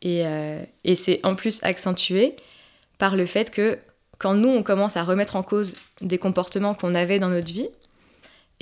Et, 0.00 0.26
euh, 0.26 0.64
et 0.84 0.96
c'est 0.96 1.20
en 1.24 1.34
plus 1.34 1.62
accentué 1.62 2.34
par 2.96 3.16
le 3.16 3.26
fait 3.26 3.50
que 3.50 3.78
quand 4.22 4.34
nous, 4.34 4.48
on 4.48 4.62
commence 4.62 4.96
à 4.96 5.02
remettre 5.02 5.34
en 5.34 5.42
cause 5.42 5.74
des 6.00 6.16
comportements 6.16 6.74
qu'on 6.74 6.94
avait 6.94 7.18
dans 7.18 7.28
notre 7.28 7.52
vie 7.52 7.68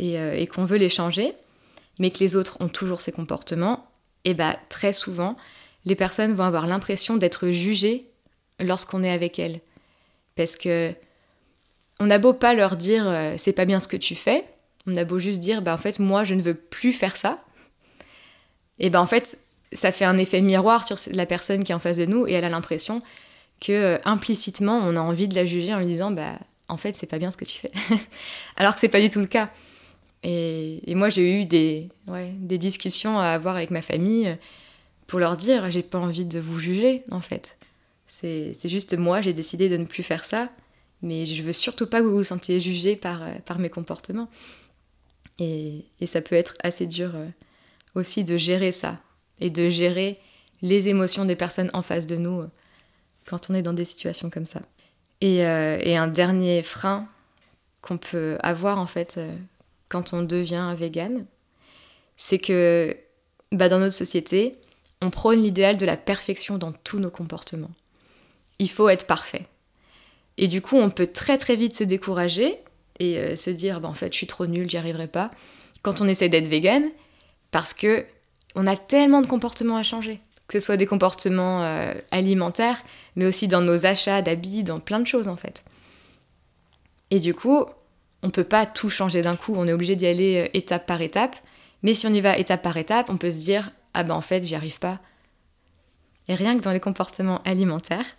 euh, 0.01 0.33
et, 0.33 0.47
qu'on 0.47 0.65
veut 0.65 0.79
les 0.79 0.89
changer, 0.89 1.35
mais 1.99 2.11
que 2.11 2.21
les 2.21 2.35
autres 2.35 2.57
ont 2.61 2.69
toujours 2.69 3.03
ces 3.03 3.13
comportements, 3.13 3.87
et 4.25 4.33
bah 4.33 4.57
très 4.71 4.95
souvent, 4.95 5.37
les 5.85 5.95
personnes 5.95 6.33
vont 6.33 6.45
avoir 6.45 6.67
l'impression 6.67 7.19
d'être 7.19 7.51
jugées 7.51 8.07
lorsqu'on 8.59 9.03
est 9.03 9.13
avec 9.13 9.39
elles. 9.39 9.61
Parce 10.35 10.57
que 10.57 10.95
on 12.01 12.09
a 12.09 12.17
beau 12.17 12.33
pas 12.33 12.55
leur 12.55 12.77
dire 12.77 13.07
euh, 13.07 13.35
c'est 13.37 13.53
pas 13.53 13.67
bien 13.67 13.81
ce 13.81 13.89
que 13.89 13.99
tu 13.99 14.15
fais, 14.15 14.47
on 14.87 14.97
a 14.97 15.05
beau 15.05 15.19
juste 15.19 15.41
dire 15.41 15.61
bah 15.61 15.75
en 15.75 15.79
fait 15.79 15.99
moi 15.99 16.25
je 16.25 16.35
ne 16.35 16.41
veux 16.41 16.55
plus 16.55 16.95
faire 16.95 17.17
ça. 17.17 17.45
Et 18.79 18.89
ben 18.89 19.01
en 19.01 19.07
fait 19.07 19.39
ça 19.75 19.93
fait 19.93 20.07
un 20.07 20.17
effet 20.17 20.41
miroir 20.41 20.87
sur 20.87 20.97
la 21.13 21.27
personne 21.27 21.65
qui 21.65 21.73
est 21.73 21.75
en 21.75 21.79
face 21.79 21.99
de 21.99 22.07
nous 22.07 22.27
et 22.27 22.33
elle 22.33 22.45
a 22.45 22.49
l'impression 22.49 23.03
que 23.61 23.73
euh, 23.73 23.99
implicitement 24.05 24.79
on 24.83 24.97
a 24.97 25.01
envie 25.01 25.29
de 25.29 25.35
la 25.35 25.45
juger 25.45 25.75
en 25.75 25.79
lui 25.79 25.87
disant 25.87 26.11
bah 26.11 26.39
en 26.69 26.77
fait 26.77 26.95
c'est 26.97 27.07
pas 27.07 27.19
bien 27.19 27.31
ce 27.31 27.37
que 27.37 27.45
tu 27.45 27.59
fais. 27.59 27.71
Alors 28.57 28.75
que 28.75 28.81
c'est 28.81 28.89
pas 28.89 29.01
du 29.01 29.11
tout 29.11 29.21
le 29.21 29.27
cas. 29.27 29.51
Et, 30.23 30.95
moi 30.95 31.09
j'ai 31.09 31.41
eu 31.41 31.47
des, 31.47 31.89
des 32.41 32.59
discussions 32.59 33.19
à 33.19 33.29
avoir 33.29 33.57
avec 33.57 33.71
ma 33.71 33.81
famille 33.81 34.29
euh, 34.29 34.35
pour 35.07 35.19
leur 35.19 35.37
dire 35.37 35.71
j'ai 35.71 35.83
pas 35.83 35.99
envie 35.99 36.27
de 36.27 36.39
vous 36.41 36.59
juger 36.59 37.05
en 37.11 37.21
fait. 37.21 37.59
C'est 38.07 38.69
juste 38.69 38.99
moi 38.99 39.21
j'ai 39.21 39.33
décidé 39.33 39.69
de 39.69 39.77
ne 39.77 39.85
plus 39.85 40.03
faire 40.03 40.25
ça 40.25 40.51
mais 41.03 41.25
je 41.25 41.43
veux 41.43 41.55
surtout 41.55 41.87
pas 41.87 42.01
que 42.01 42.07
vous 42.07 42.17
vous 42.17 42.25
sentiez 42.25 42.61
jugé 42.61 42.97
par, 42.97 43.23
euh, 43.23 43.33
par 43.47 43.59
mes 43.59 43.71
comportements. 43.71 44.29
Et, 45.39 45.87
et, 46.01 46.07
ça 46.07 46.21
peut 46.21 46.35
être 46.35 46.55
assez 46.63 46.87
dur 46.87 47.13
aussi 47.95 48.25
de 48.25 48.37
gérer 48.37 48.73
ça 48.73 49.01
et 49.41 49.49
de 49.49 49.71
gérer 49.71 50.19
les 50.61 50.91
émotions 50.91 51.25
des 51.25 51.37
personnes 51.37 51.71
en 51.73 51.81
face 51.81 52.07
de 52.07 52.17
nous 52.17 52.45
quand 53.31 53.49
on 53.49 53.55
est 53.55 53.63
dans 53.63 53.73
des 53.73 53.85
situations 53.85 54.29
comme 54.29 54.47
ça. 54.47 54.61
Et, 55.21 55.47
euh, 55.47 55.79
un 55.97 56.09
dernier 56.09 56.63
frein 56.63 57.09
qu'on 57.81 57.97
peut 57.97 58.37
avoir 58.41 58.79
en 58.79 58.87
fait 58.87 59.17
euh, 59.17 59.35
quand 59.89 60.13
on 60.13 60.23
devient 60.23 60.75
vegan, 60.77 61.25
c'est 62.17 62.39
que 62.39 62.97
bah, 63.53 63.69
dans 63.69 63.79
notre 63.79 63.95
société, 63.95 64.57
on 65.01 65.11
prône 65.11 65.43
l'idéal 65.43 65.77
de 65.77 65.87
la 65.87 65.97
perfection 65.97 66.59
dans 66.59 66.73
tous 66.73 66.99
nos 66.99 67.11
comportements. 67.11 67.71
Il 68.59 68.69
faut 68.69 68.89
être 68.89 69.07
parfait. 69.07 69.47
Et 70.37 70.49
du 70.49 70.61
coup, 70.61 70.77
on 70.77 70.91
peut 70.91 71.07
très 71.07 71.39
très 71.39 71.57
vite 71.57 71.75
se 71.75 71.85
décourager 71.85 72.59
et 72.99 73.19
euh, 73.19 73.37
se 73.37 73.51
dire 73.51 73.81
bah, 73.81 73.89
en 73.89 73.95
fait, 73.95 74.13
je 74.13 74.19
suis 74.19 74.27
trop 74.27 74.47
nulle, 74.47 74.69
j'y 74.69 74.77
arriverai 74.77 75.07
pas 75.07 75.31
quand 75.83 76.01
on 76.01 76.09
essaie 76.09 76.29
d'être 76.29 76.49
vegan 76.49 76.85
parce 77.51 77.73
que 77.73 78.05
on 78.57 78.67
a 78.67 78.77
tellement 78.77 79.21
de 79.21 79.29
comportements 79.29 79.77
à 79.77 79.83
changer. 79.85 80.21
Que 80.51 80.59
ce 80.59 80.67
soit 80.67 80.77
des 80.77 80.87
comportements 80.87 81.63
euh, 81.63 81.95
alimentaires, 82.11 82.83
mais 83.15 83.25
aussi 83.25 83.47
dans 83.47 83.61
nos 83.61 83.87
achats 83.87 84.21
d'habits, 84.21 84.65
dans 84.65 84.81
plein 84.81 84.99
de 84.99 85.07
choses 85.07 85.29
en 85.29 85.37
fait. 85.37 85.63
Et 87.13 87.21
du 87.21 87.35
coup, 87.35 87.67
on 88.25 88.31
peut 88.31 88.43
pas 88.43 88.67
tout 88.67 88.91
changer 88.91 89.23
d'un 89.23 89.37
coup, 89.37 89.55
on 89.57 89.69
est 89.69 89.73
obligé 89.73 89.95
d'y 89.95 90.09
aller 90.09 90.49
euh, 90.49 90.49
étape 90.53 90.87
par 90.87 91.03
étape. 91.03 91.37
Mais 91.85 91.95
si 91.95 92.05
on 92.09 92.13
y 92.13 92.21
va 92.21 92.37
étape 92.37 92.63
par 92.63 92.77
étape, 92.77 93.11
on 93.11 93.17
peut 93.17 93.31
se 93.31 93.45
dire 93.45 93.71
ah 93.95 94.03
ben 94.03 94.15
en 94.15 94.21
fait, 94.21 94.43
j'y 94.43 94.57
arrive 94.57 94.81
pas. 94.81 94.99
Et 96.27 96.35
rien 96.35 96.57
que 96.57 96.63
dans 96.63 96.73
les 96.73 96.81
comportements 96.81 97.41
alimentaires, 97.45 98.17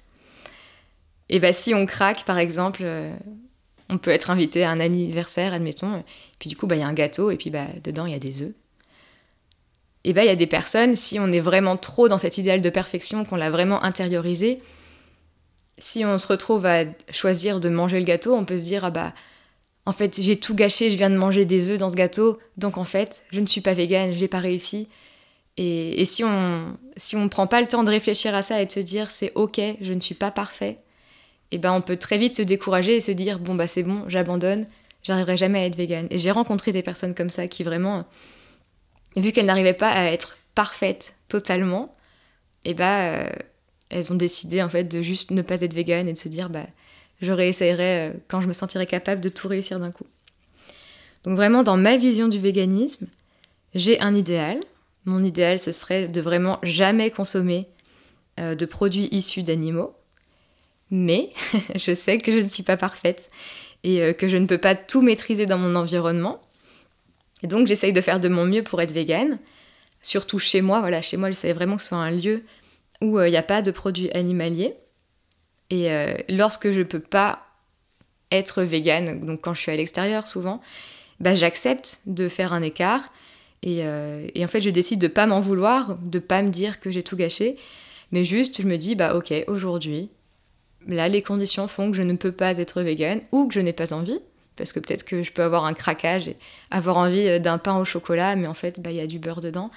et 1.27 1.39
ben 1.39 1.51
si 1.51 1.73
on 1.73 1.85
craque 1.85 2.23
par 2.23 2.37
exemple, 2.37 2.83
euh, 2.85 3.13
on 3.89 3.97
peut 3.97 4.11
être 4.11 4.29
invité 4.29 4.63
à 4.63 4.69
un 4.69 4.79
anniversaire, 4.79 5.51
admettons, 5.51 6.01
puis 6.39 6.47
du 6.47 6.55
coup 6.55 6.65
bah 6.65 6.77
il 6.77 6.79
y 6.79 6.83
a 6.83 6.87
un 6.87 6.93
gâteau 6.93 7.29
et 7.29 7.35
puis 7.35 7.49
bah 7.49 7.67
dedans 7.83 8.05
il 8.05 8.13
y 8.13 8.15
a 8.15 8.19
des 8.19 8.41
œufs. 8.41 8.53
Et 10.03 10.13
ben 10.13 10.23
il 10.23 10.27
y 10.27 10.29
a 10.29 10.35
des 10.35 10.47
personnes, 10.47 10.95
si 10.95 11.19
on 11.19 11.31
est 11.31 11.39
vraiment 11.39 11.77
trop 11.77 12.07
dans 12.07 12.17
cet 12.17 12.37
idéal 12.37 12.61
de 12.61 12.69
perfection, 12.69 13.23
qu'on 13.23 13.35
l'a 13.35 13.49
vraiment 13.49 13.83
intériorisé, 13.83 14.61
si 15.77 16.05
on 16.05 16.17
se 16.17 16.27
retrouve 16.27 16.65
à 16.65 16.85
choisir 17.11 17.59
de 17.59 17.69
manger 17.69 17.99
le 17.99 18.05
gâteau, 18.05 18.35
on 18.35 18.45
peut 18.45 18.57
se 18.57 18.63
dire 18.63 18.85
ah 18.85 18.91
bah 18.91 19.13
en 19.85 19.91
fait, 19.93 20.19
j'ai 20.21 20.35
tout 20.35 20.53
gâché, 20.53 20.91
je 20.91 20.97
viens 20.97 21.09
de 21.09 21.17
manger 21.17 21.45
des 21.45 21.71
œufs 21.71 21.79
dans 21.79 21.89
ce 21.89 21.95
gâteau, 21.95 22.37
donc 22.57 22.77
en 22.77 22.83
fait, 22.83 23.23
je 23.31 23.39
ne 23.39 23.47
suis 23.47 23.61
pas 23.61 23.73
végane, 23.73 24.11
j'ai 24.11 24.27
pas 24.27 24.39
réussi. 24.39 24.87
Et, 25.57 26.05
si 26.05 26.23
on 26.23 26.77
si 26.97 27.15
on 27.15 27.29
prend 27.29 27.47
pas 27.47 27.61
le 27.61 27.67
temps 27.67 27.83
de 27.83 27.89
réfléchir 27.89 28.33
à 28.35 28.41
ça 28.41 28.61
et 28.61 28.65
de 28.65 28.71
se 28.71 28.79
dire 28.79 29.11
c'est 29.11 29.31
ok, 29.35 29.59
je 29.81 29.93
ne 29.93 29.99
suis 29.99 30.15
pas 30.15 30.31
parfait, 30.31 30.77
et 31.51 31.55
eh 31.55 31.57
ben 31.57 31.73
on 31.73 31.81
peut 31.81 31.97
très 31.97 32.17
vite 32.17 32.35
se 32.35 32.41
décourager 32.41 32.95
et 32.95 32.99
se 33.01 33.11
dire 33.11 33.39
bon 33.39 33.55
bah 33.55 33.67
c'est 33.67 33.83
bon, 33.83 34.03
j'abandonne, 34.07 34.65
j'arriverai 35.03 35.37
jamais 35.37 35.59
à 35.59 35.65
être 35.65 35.75
végane. 35.75 36.07
Et 36.09 36.17
j'ai 36.17 36.31
rencontré 36.31 36.71
des 36.71 36.83
personnes 36.83 37.15
comme 37.15 37.29
ça 37.29 37.47
qui 37.47 37.63
vraiment, 37.63 38.05
vu 39.15 39.31
qu'elles 39.31 39.45
n'arrivaient 39.45 39.73
pas 39.73 39.91
à 39.91 40.05
être 40.05 40.37
parfaites 40.55 41.15
totalement, 41.27 41.95
et 42.63 42.71
eh 42.71 42.73
ben 42.73 43.27
elles 43.89 44.11
ont 44.11 44.15
décidé 44.15 44.61
en 44.61 44.69
fait 44.69 44.83
de 44.85 45.01
juste 45.01 45.31
ne 45.31 45.41
pas 45.41 45.61
être 45.61 45.73
végane 45.73 46.07
et 46.07 46.13
de 46.13 46.17
se 46.17 46.29
dire 46.29 46.49
bah 46.49 46.65
je 47.21 47.31
réessayerai 47.31 48.09
euh, 48.09 48.13
quand 48.27 48.41
je 48.41 48.47
me 48.47 48.53
sentirai 48.53 48.85
capable 48.85 49.21
de 49.21 49.29
tout 49.29 49.47
réussir 49.47 49.79
d'un 49.79 49.91
coup. 49.91 50.07
Donc 51.23 51.35
vraiment, 51.35 51.63
dans 51.63 51.77
ma 51.77 51.97
vision 51.97 52.27
du 52.27 52.39
véganisme, 52.39 53.07
j'ai 53.75 53.99
un 54.01 54.15
idéal. 54.15 54.59
Mon 55.05 55.23
idéal, 55.23 55.59
ce 55.59 55.71
serait 55.71 56.07
de 56.07 56.21
vraiment 56.21 56.59
jamais 56.63 57.11
consommer 57.11 57.67
euh, 58.39 58.55
de 58.55 58.65
produits 58.65 59.07
issus 59.11 59.43
d'animaux. 59.43 59.93
Mais 60.89 61.27
je 61.75 61.93
sais 61.93 62.17
que 62.17 62.31
je 62.31 62.37
ne 62.37 62.49
suis 62.49 62.63
pas 62.63 62.77
parfaite 62.77 63.29
et 63.83 64.03
euh, 64.03 64.13
que 64.13 64.27
je 64.27 64.37
ne 64.37 64.47
peux 64.47 64.57
pas 64.57 64.75
tout 64.75 65.01
maîtriser 65.01 65.45
dans 65.45 65.57
mon 65.57 65.75
environnement. 65.75 66.41
Et 67.43 67.47
donc 67.47 67.67
j'essaye 67.67 67.93
de 67.93 68.01
faire 68.01 68.19
de 68.19 68.29
mon 68.29 68.45
mieux 68.45 68.63
pour 68.63 68.81
être 68.81 68.91
végane. 68.91 69.39
Surtout 70.01 70.39
chez 70.39 70.61
moi, 70.61 70.79
voilà, 70.79 71.01
chez 71.01 71.17
moi, 71.17 71.29
je 71.29 71.35
savais 71.35 71.53
vraiment 71.53 71.75
que 71.75 71.81
ce 71.81 71.89
soit 71.89 71.97
un 71.97 72.11
lieu 72.11 72.43
où 73.01 73.19
il 73.19 73.29
n'y 73.29 73.37
a 73.37 73.43
pas 73.43 73.61
de 73.61 73.71
produits 73.71 74.11
animaliers. 74.11 74.75
Et 75.69 75.91
euh, 75.91 76.13
lorsque 76.29 76.71
je 76.71 76.81
peux 76.81 76.99
pas 76.99 77.43
être 78.31 78.61
végane, 78.61 79.25
donc 79.25 79.41
quand 79.41 79.53
je 79.53 79.61
suis 79.61 79.71
à 79.71 79.75
l'extérieur 79.75 80.27
souvent, 80.27 80.61
bah, 81.19 81.35
j'accepte 81.35 81.99
de 82.05 82.27
faire 82.27 82.53
un 82.53 82.61
écart. 82.61 83.11
Euh, 83.65 84.27
et, 84.33 84.43
en 84.43 84.47
fait, 84.47 84.61
je 84.61 84.69
décide 84.69 84.99
de 84.99 85.07
pas 85.07 85.27
m'en 85.27 85.39
vouloir, 85.39 85.97
de 86.01 86.19
pas 86.19 86.41
me 86.41 86.49
dire 86.49 86.79
que 86.79 86.91
j'ai 86.91 87.03
tout 87.03 87.15
gâché, 87.15 87.57
mais 88.11 88.25
juste 88.25 88.61
je 88.61 88.67
me 88.67 88.77
dis, 88.77 88.95
bah 88.95 89.15
ok, 89.15 89.33
aujourd'hui, 89.47 90.09
là, 90.87 91.07
les 91.07 91.21
conditions 91.21 91.67
font 91.67 91.91
que 91.91 91.97
je 91.97 92.01
ne 92.01 92.13
peux 92.13 92.31
pas 92.31 92.57
être 92.57 92.81
végane 92.81 93.19
ou 93.31 93.47
que 93.47 93.53
je 93.53 93.59
n'ai 93.59 93.73
pas 93.73 93.93
envie, 93.93 94.19
parce 94.61 94.73
que 94.73 94.79
peut-être 94.79 95.03
que 95.03 95.23
je 95.23 95.31
peux 95.31 95.43
avoir 95.43 95.65
un 95.65 95.73
craquage 95.73 96.27
et 96.27 96.37
avoir 96.69 96.97
envie 96.97 97.27
euh, 97.27 97.39
d'un 97.39 97.57
pain 97.57 97.77
au 97.77 97.85
chocolat, 97.85 98.35
mais 98.35 98.47
en 98.47 98.53
fait, 98.53 98.79
bah, 98.79 98.91
il 98.91 98.97
y 98.97 99.01
a 99.01 99.07
du 99.07 99.19
beurre 99.19 99.41
dedans. 99.41 99.71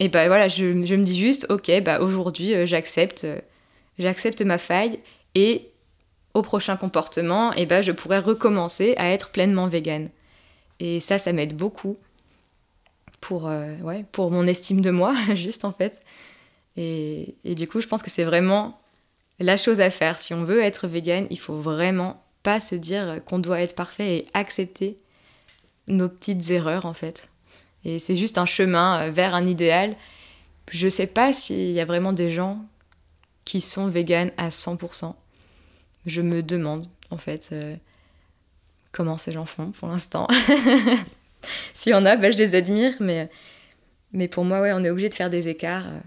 Et 0.00 0.08
bah 0.08 0.26
voilà, 0.26 0.48
je, 0.48 0.64
me 0.64 1.04
dis 1.04 1.18
juste, 1.18 1.46
ok, 1.50 1.70
bah 1.82 2.00
aujourd'hui, 2.00 2.66
j'accepte 2.66 3.26
j'accepte 3.98 4.42
ma 4.42 4.58
faille 4.58 4.98
et 5.34 5.70
au 6.34 6.42
prochain 6.42 6.76
comportement, 6.76 7.52
eh 7.52 7.66
ben, 7.66 7.80
je 7.80 7.92
pourrais 7.92 8.18
recommencer 8.18 8.94
à 8.96 9.10
être 9.10 9.30
pleinement 9.30 9.68
végane. 9.68 10.10
Et 10.80 10.98
ça, 10.98 11.18
ça 11.18 11.32
m'aide 11.32 11.54
beaucoup 11.54 11.96
pour, 13.20 13.48
euh, 13.48 13.76
ouais, 13.78 14.04
pour 14.10 14.30
mon 14.30 14.46
estime 14.46 14.80
de 14.80 14.90
moi, 14.90 15.14
juste 15.34 15.64
en 15.64 15.72
fait. 15.72 16.02
Et, 16.76 17.36
et 17.44 17.54
du 17.54 17.68
coup, 17.68 17.80
je 17.80 17.86
pense 17.86 18.02
que 18.02 18.10
c'est 18.10 18.24
vraiment 18.24 18.80
la 19.38 19.56
chose 19.56 19.80
à 19.80 19.90
faire. 19.90 20.18
Si 20.18 20.34
on 20.34 20.44
veut 20.44 20.60
être 20.60 20.88
végane, 20.88 21.26
il 21.30 21.38
faut 21.38 21.54
vraiment 21.54 22.23
pas 22.44 22.60
se 22.60 22.76
dire 22.76 23.18
qu'on 23.24 23.40
doit 23.40 23.60
être 23.60 23.74
parfait 23.74 24.18
et 24.18 24.26
accepter 24.34 24.96
nos 25.88 26.08
petites 26.08 26.50
erreurs 26.50 26.86
en 26.86 26.94
fait. 26.94 27.28
Et 27.84 27.98
c'est 27.98 28.16
juste 28.16 28.38
un 28.38 28.46
chemin 28.46 29.10
vers 29.10 29.34
un 29.34 29.44
idéal. 29.44 29.96
Je 30.70 30.88
sais 30.88 31.08
pas 31.08 31.32
s'il 31.32 31.72
y 31.72 31.80
a 31.80 31.84
vraiment 31.84 32.12
des 32.12 32.30
gens 32.30 32.64
qui 33.44 33.60
sont 33.60 33.88
véganes 33.88 34.30
à 34.36 34.48
100%. 34.48 35.14
Je 36.06 36.20
me 36.20 36.42
demande, 36.42 36.86
en 37.10 37.18
fait, 37.18 37.50
euh, 37.52 37.76
comment 38.92 39.18
ces 39.18 39.32
gens 39.32 39.46
font 39.46 39.70
pour 39.72 39.88
l'instant. 39.88 40.26
S'il 41.74 41.92
y 41.92 41.94
en 41.94 42.06
a, 42.06 42.16
bah, 42.16 42.30
je 42.30 42.38
les 42.38 42.54
admire, 42.54 42.94
mais, 43.00 43.28
mais 44.12 44.28
pour 44.28 44.44
moi, 44.44 44.60
ouais, 44.60 44.72
on 44.72 44.82
est 44.84 44.90
obligé 44.90 45.08
de 45.08 45.14
faire 45.14 45.30
des 45.30 45.48
écarts. 45.48 45.86
Euh, 45.86 46.00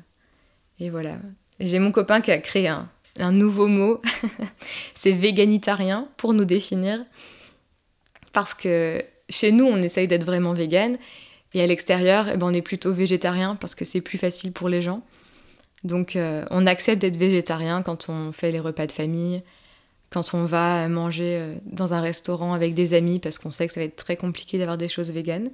et 0.79 0.89
voilà. 0.89 1.17
J'ai 1.59 1.79
mon 1.79 1.91
copain 1.91 2.21
qui 2.21 2.31
a 2.31 2.37
créé 2.37 2.67
un, 2.67 2.89
un 3.19 3.31
nouveau 3.31 3.67
mot, 3.67 4.01
c'est 4.95 5.11
véganitarien 5.11 6.07
pour 6.17 6.33
nous 6.33 6.45
définir. 6.45 7.03
Parce 8.33 8.53
que 8.53 9.03
chez 9.29 9.51
nous, 9.51 9.65
on 9.65 9.81
essaye 9.81 10.07
d'être 10.07 10.25
vraiment 10.25 10.53
vegan, 10.53 10.97
et 11.53 11.61
à 11.61 11.67
l'extérieur, 11.67 12.27
eh 12.31 12.37
ben, 12.37 12.47
on 12.47 12.53
est 12.53 12.61
plutôt 12.61 12.91
végétarien 12.91 13.55
parce 13.55 13.75
que 13.75 13.85
c'est 13.85 14.01
plus 14.01 14.17
facile 14.17 14.51
pour 14.51 14.69
les 14.69 14.81
gens. 14.81 15.01
Donc 15.83 16.15
euh, 16.15 16.45
on 16.49 16.65
accepte 16.65 17.01
d'être 17.01 17.17
végétarien 17.17 17.81
quand 17.81 18.09
on 18.09 18.31
fait 18.31 18.51
les 18.51 18.59
repas 18.59 18.87
de 18.87 18.91
famille, 18.91 19.41
quand 20.09 20.33
on 20.33 20.43
va 20.43 20.87
manger 20.87 21.37
euh, 21.39 21.55
dans 21.65 21.93
un 21.93 22.01
restaurant 22.01 22.53
avec 22.53 22.73
des 22.73 22.93
amis 22.93 23.19
parce 23.19 23.37
qu'on 23.37 23.51
sait 23.51 23.67
que 23.67 23.73
ça 23.73 23.79
va 23.79 23.85
être 23.85 23.95
très 23.95 24.17
compliqué 24.17 24.57
d'avoir 24.57 24.77
des 24.77 24.89
choses 24.89 25.11
véganes. 25.11 25.49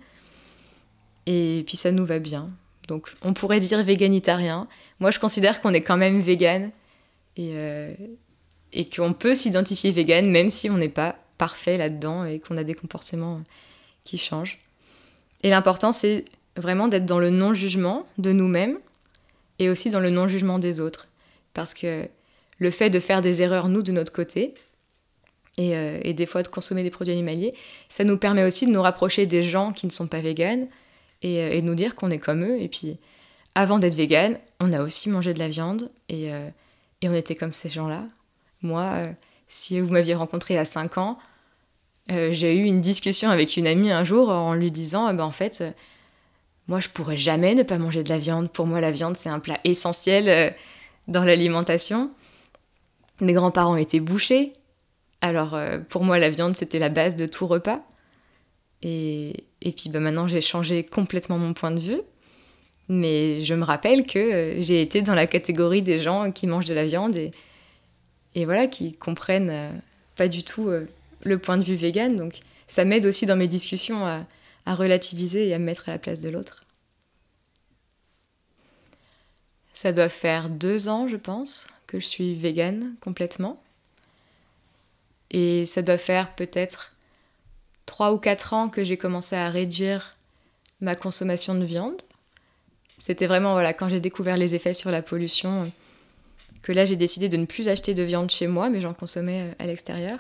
Et 1.26 1.64
puis 1.68 1.78
ça 1.78 1.92
nous 1.92 2.06
va 2.06 2.20
bien. 2.20 2.50
Donc 2.88 3.14
on 3.22 3.34
pourrait 3.34 3.60
dire 3.60 3.84
véganitarien. 3.84 4.68
Moi 5.00 5.12
je 5.12 5.20
considère 5.20 5.62
qu'on 5.62 5.74
est 5.74 5.82
quand 5.82 5.98
même 5.98 6.20
vegan 6.22 6.72
et, 7.38 7.52
euh, 7.54 7.94
et 8.72 8.86
qu'on 8.86 9.14
peut 9.14 9.36
s'identifier 9.36 9.92
vegan 9.92 10.30
même 10.30 10.50
si 10.50 10.70
on 10.70 10.78
n'est 10.78 10.90
pas 10.90 11.16
parfait 11.38 11.78
là-dedans 11.78 12.26
et 12.26 12.40
qu'on 12.40 12.58
a 12.58 12.64
des 12.64 12.76
comportements 12.76 13.42
qui 14.04 14.18
changent. 14.18 14.60
Et 15.44 15.50
l'important 15.50 15.92
c'est 15.92 16.26
vraiment 16.58 16.88
d'être 16.88 17.06
dans 17.06 17.20
le 17.20 17.30
non-jugement 17.30 18.06
de 18.18 18.32
nous-mêmes 18.32 18.78
et 19.60 19.70
aussi 19.70 19.90
dans 19.90 20.00
le 20.00 20.10
non-jugement 20.10 20.60
des 20.60 20.80
autres. 20.80 21.08
Parce 21.54 21.74
que 21.74 22.08
le 22.58 22.72
fait 22.72 22.90
de 22.90 23.00
faire 23.00 23.22
des 23.22 23.42
erreurs, 23.42 23.70
nous, 23.70 23.82
de 23.82 23.92
notre 23.92 24.12
côté, 24.12 24.54
et, 25.58 25.78
euh, 25.78 26.00
et, 26.04 26.14
des 26.14 26.26
fois 26.26 26.42
de 26.42 26.48
consommer 26.48 26.82
des 26.82 26.90
produits 26.90 27.14
animaliers, 27.14 27.54
ça 27.88 28.04
nous 28.04 28.18
permet 28.18 28.44
aussi 28.44 28.66
de 28.66 28.72
nous 28.72 28.82
rapprocher 28.82 29.28
des 29.28 29.44
gens 29.44 29.72
qui 29.72 29.86
ne 29.86 29.92
sont 29.92 30.08
pas 30.08 30.20
véganes 30.20 30.68
et, 31.22 31.42
euh, 31.42 31.56
de 31.56 31.62
nous 31.62 31.76
dire 31.76 31.96
qu'on 31.96 32.10
est 32.10 32.18
comme 32.18 32.44
eux. 32.44 32.60
Et 32.60 32.68
puis, 32.68 32.98
avant 33.54 33.78
d'être 33.78 33.96
végane, 33.96 34.40
on 34.60 34.74
a 34.74 34.82
aussi 34.82 35.10
mangé 35.10 35.34
de 35.34 35.40
la 35.40 35.50
viande 35.50 35.92
et, 36.10 36.32
et 37.04 37.10
on 37.10 37.14
était 37.14 37.36
comme 37.36 37.54
ces 37.54 37.70
gens-là. 37.70 38.08
Moi, 38.64 38.94
si 39.48 39.80
vous 39.80 39.92
m'aviez 39.92 40.16
rencontré 40.16 40.58
à 40.58 40.66
5 40.66 40.98
ans, 40.98 41.20
j'ai 42.10 42.58
eu 42.58 42.64
une 42.64 42.82
discussion 42.82 43.30
avec 43.30 43.58
une 43.58 43.68
amie 43.68 43.92
un 43.92 44.04
jour 44.04 44.30
en 44.30 44.56
lui 44.56 44.72
disant, 44.72 45.14
ben, 45.14 45.24
en 45.24 45.32
fait, 45.32 45.64
moi, 46.68 46.80
je 46.80 46.90
pourrais 46.90 47.18
jamais 47.18 47.56
ne 47.56 47.64
pas 47.64 47.78
manger 47.78 48.04
de 48.04 48.10
la 48.10 48.18
viande. 48.18 48.50
Pour 48.50 48.68
moi, 48.68 48.80
la 48.80 48.92
viande, 48.92 49.18
c'est 49.18 49.30
un 49.30 49.40
plat 49.40 49.58
essentiel 49.64 50.30
euh, 50.30 50.50
dans 51.08 51.24
l'alimentation. 51.24 52.12
Mes 53.20 53.34
grands-parents 53.34 53.76
étaient 53.76 54.00
bouchés. 54.00 54.54
Alors, 55.22 55.56
euh, 55.56 55.80
pour 55.80 56.04
moi, 56.04 56.20
la 56.20 56.30
viande, 56.30 56.56
c'était 56.56 56.80
la 56.80 56.90
base 56.90 57.16
de 57.16 57.26
tout 57.26 57.48
repas. 57.48 57.82
Et, 58.82 59.46
et 59.62 59.72
puis, 59.72 59.90
bah, 59.90 60.00
maintenant, 60.00 60.28
j'ai 60.28 60.42
changé 60.42 60.86
complètement 60.86 61.38
mon 61.38 61.54
point 61.54 61.72
de 61.72 61.82
vue. 61.82 62.02
Mais 62.90 63.42
je 63.42 63.54
me 63.54 63.64
rappelle 63.64 64.06
que 64.06 64.20
euh, 64.20 64.62
j'ai 64.62 64.82
été 64.82 65.02
dans 65.02 65.16
la 65.16 65.28
catégorie 65.28 65.82
des 65.82 66.00
gens 66.00 66.32
qui 66.32 66.48
mangent 66.48 66.68
de 66.68 66.74
la 66.74 66.86
viande 66.86 67.16
et, 67.16 68.46
voilà, 68.46 68.68
qui 68.68 68.94
comprennent 68.94 69.82
pas 70.16 70.28
du 70.28 70.44
tout 70.44 70.72
le 71.24 71.38
point 71.38 71.58
de 71.58 71.64
vue 71.64 71.76
vegan. 71.76 72.16
Donc, 72.16 72.40
ça 72.68 72.84
m'aide 72.84 73.06
aussi 73.06 73.26
dans 73.26 73.36
mes 73.36 73.48
discussions 73.48 74.06
à 74.06 74.26
à 74.66 74.76
relativiser 74.76 75.48
et 75.48 75.54
à 75.54 75.60
me 75.60 75.66
mettre 75.66 75.90
à 75.90 75.94
la 75.94 76.00
place 76.00 76.22
de 76.22 76.30
l'autre. 76.30 76.64
Ça 79.74 79.92
doit 79.92 80.10
faire 80.10 80.50
deux 80.50 80.88
ans, 80.88 81.08
je 81.08 81.18
pense, 81.18 81.68
que 81.88 82.00
je 82.00 82.06
suis 82.06 82.36
végane 82.36 82.96
complètement. 83.02 83.62
Et 85.32 85.66
ça 85.66 85.82
doit 85.82 85.98
faire 85.98 86.36
peut-être 86.36 86.94
trois 87.86 88.14
ou 88.14 88.20
quatre 88.20 88.54
ans 88.54 88.70
que 88.70 88.84
j'ai 88.84 88.98
commencé 88.98 89.36
à 89.36 89.50
réduire 89.50 90.16
ma 90.80 90.96
consommation 90.96 91.56
de 91.56 91.66
viande. 91.66 92.02
C'était 92.98 93.28
vraiment 93.28 93.54
voilà, 93.54 93.74
quand 93.74 93.90
j'ai 93.90 94.00
découvert 94.00 94.38
les 94.38 94.56
effets 94.56 94.74
sur 94.74 94.92
la 94.92 95.02
pollution 95.02 95.70
que 96.62 96.72
là 96.72 96.86
j'ai 96.86 96.96
décidé 96.96 97.30
de 97.30 97.38
ne 97.38 97.46
plus 97.46 97.68
acheter 97.68 97.94
de 97.94 98.04
viande 98.04 98.30
chez 98.30 98.48
moi, 98.48 98.70
mais 98.70 98.80
j'en 98.80 98.94
consommais 98.94 99.42
euh, 99.42 99.64
à 99.64 99.68
l'extérieur. 99.68 100.20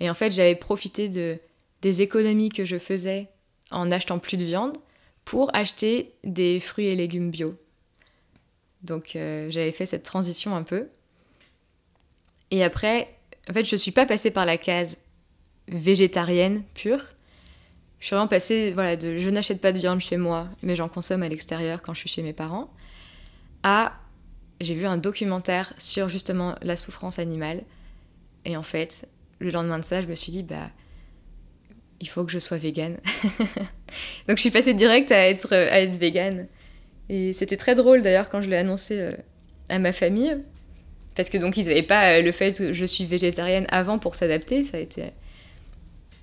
Et 0.00 0.10
en 0.10 0.14
fait, 0.14 0.32
j'avais 0.32 0.54
profité 0.54 1.08
de, 1.08 1.38
des 1.82 2.02
économies 2.02 2.50
que 2.50 2.64
je 2.64 2.78
faisais 2.78 3.28
en 3.70 3.90
achetant 3.90 4.18
plus 4.18 4.36
de 4.36 4.44
viande 4.44 4.76
pour 5.24 5.54
acheter 5.54 6.12
des 6.22 6.60
fruits 6.60 6.86
et 6.86 6.96
légumes 6.96 7.30
bio. 7.30 7.56
Donc 8.82 9.16
euh, 9.16 9.50
j'avais 9.50 9.72
fait 9.72 9.86
cette 9.86 10.02
transition 10.02 10.54
un 10.54 10.62
peu. 10.62 10.88
Et 12.50 12.62
après, 12.62 13.08
en 13.48 13.52
fait, 13.52 13.64
je 13.64 13.74
ne 13.74 13.78
suis 13.78 13.90
pas 13.90 14.06
passée 14.06 14.30
par 14.30 14.46
la 14.46 14.58
case 14.58 14.98
végétarienne 15.68 16.62
pure. 16.74 17.04
Je 18.04 18.08
suis 18.08 18.16
vraiment 18.16 18.28
passée 18.28 18.70
voilà, 18.72 18.96
de 18.96 19.16
je 19.16 19.30
n'achète 19.30 19.62
pas 19.62 19.72
de 19.72 19.78
viande 19.78 19.98
chez 19.98 20.18
moi, 20.18 20.46
mais 20.62 20.76
j'en 20.76 20.90
consomme 20.90 21.22
à 21.22 21.28
l'extérieur 21.30 21.80
quand 21.80 21.94
je 21.94 22.00
suis 22.00 22.10
chez 22.10 22.22
mes 22.22 22.34
parents, 22.34 22.68
à 23.62 23.94
j'ai 24.60 24.74
vu 24.74 24.84
un 24.84 24.98
documentaire 24.98 25.72
sur 25.78 26.10
justement 26.10 26.54
la 26.60 26.76
souffrance 26.76 27.18
animale. 27.18 27.62
Et 28.44 28.58
en 28.58 28.62
fait, 28.62 29.08
le 29.38 29.48
lendemain 29.48 29.78
de 29.78 29.86
ça, 29.86 30.02
je 30.02 30.06
me 30.06 30.14
suis 30.14 30.32
dit, 30.32 30.42
bah, 30.42 30.68
il 31.98 32.06
faut 32.06 32.24
que 32.24 32.30
je 32.30 32.38
sois 32.38 32.58
végane. 32.58 32.98
Donc 34.28 34.36
je 34.36 34.40
suis 34.40 34.50
passée 34.50 34.74
direct 34.74 35.10
à 35.10 35.26
être, 35.26 35.54
à 35.54 35.80
être 35.80 35.96
végane. 35.96 36.46
Et 37.08 37.32
c'était 37.32 37.56
très 37.56 37.74
drôle 37.74 38.02
d'ailleurs 38.02 38.28
quand 38.28 38.42
je 38.42 38.50
l'ai 38.50 38.58
annoncé 38.58 39.00
euh, 39.00 39.12
à 39.70 39.78
ma 39.78 39.94
famille. 39.94 40.36
Parce 41.14 41.30
que 41.30 41.38
donc 41.38 41.56
ils 41.56 41.68
n'avaient 41.68 41.82
pas 41.82 42.18
euh, 42.18 42.20
le 42.20 42.32
fait 42.32 42.58
que 42.58 42.74
je 42.74 42.84
suis 42.84 43.06
végétarienne 43.06 43.66
avant 43.70 43.98
pour 43.98 44.14
s'adapter. 44.14 44.62
Ça 44.62 44.76
a 44.76 44.80
été 44.80 45.04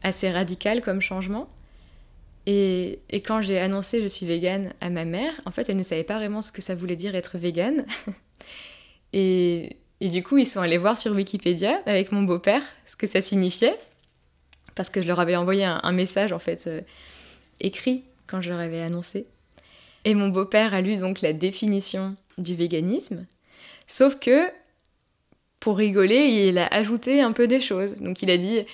assez 0.04 0.30
radical 0.30 0.84
comme 0.84 1.02
changement. 1.02 1.50
Et, 2.48 3.00
quand 3.26 3.42
j'ai 3.42 3.60
annoncé 3.60 4.02
je 4.02 4.08
suis 4.08 4.26
végane 4.26 4.74
à 4.82 4.90
ma 4.90 5.06
mère, 5.06 5.34
en 5.46 5.52
fait 5.52 5.70
elle 5.70 5.78
ne 5.78 5.84
savait 5.84 6.04
pas 6.04 6.18
vraiment 6.18 6.42
ce 6.42 6.52
que 6.52 6.62
ça 6.62 6.76
voulait 6.76 6.96
dire 6.96 7.16
être 7.16 7.38
végane. 7.38 7.86
et, 9.14 9.78
et 10.00 10.10
du 10.10 10.24
coup 10.24 10.38
ils 10.38 10.48
sont 10.48 10.62
allés 10.62 10.78
voir 10.78 10.98
sur 10.98 11.14
Wikipédia 11.14 11.80
avec 11.86 12.12
mon 12.12 12.24
beau-père 12.24 12.64
ce 12.86 12.96
que 12.96 13.08
ça 13.08 13.22
signifiait 13.22 13.78
parce 14.76 14.90
que 14.90 15.02
je 15.02 15.08
leur 15.08 15.20
avais 15.20 15.36
envoyé 15.36 15.66
un, 15.66 15.92
message 15.92 16.34
en 16.34 16.40
fait 16.40 16.66
euh, 16.68 16.82
écrit 17.60 18.04
quand 18.28 18.42
je 18.42 18.50
leur 18.50 18.60
avais 18.60 18.82
annoncé. 18.82 19.26
Et 20.06 20.16
mon 20.16 20.30
beau-père 20.30 20.74
a 20.74 20.82
lu 20.82 20.98
donc 20.98 21.22
la 21.22 21.34
définition 21.34 22.16
du 22.38 22.56
véganisme, 22.56 23.26
sauf 23.86 24.18
que 24.20 24.48
pour 25.60 25.78
rigoler, 25.78 26.48
il 26.48 26.58
a 26.58 26.66
ajouté 26.68 27.22
un 27.22 27.34
peu 27.34 27.48
des 27.48 27.62
choses. 27.62 27.98
Donc 27.98 28.24
il 28.24 28.32
a 28.32 28.38
dit 28.38 28.66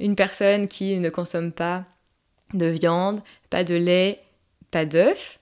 une 0.00 0.16
personne 0.16 0.66
qui 0.66 0.98
ne 0.98 1.10
consomme 1.10 1.52
pas 1.52 1.84
de 2.54 2.66
viande, 2.66 3.20
pas 3.50 3.64
de 3.64 3.74
lait, 3.74 4.20
pas 4.70 4.84
d'œufs. 4.84 5.38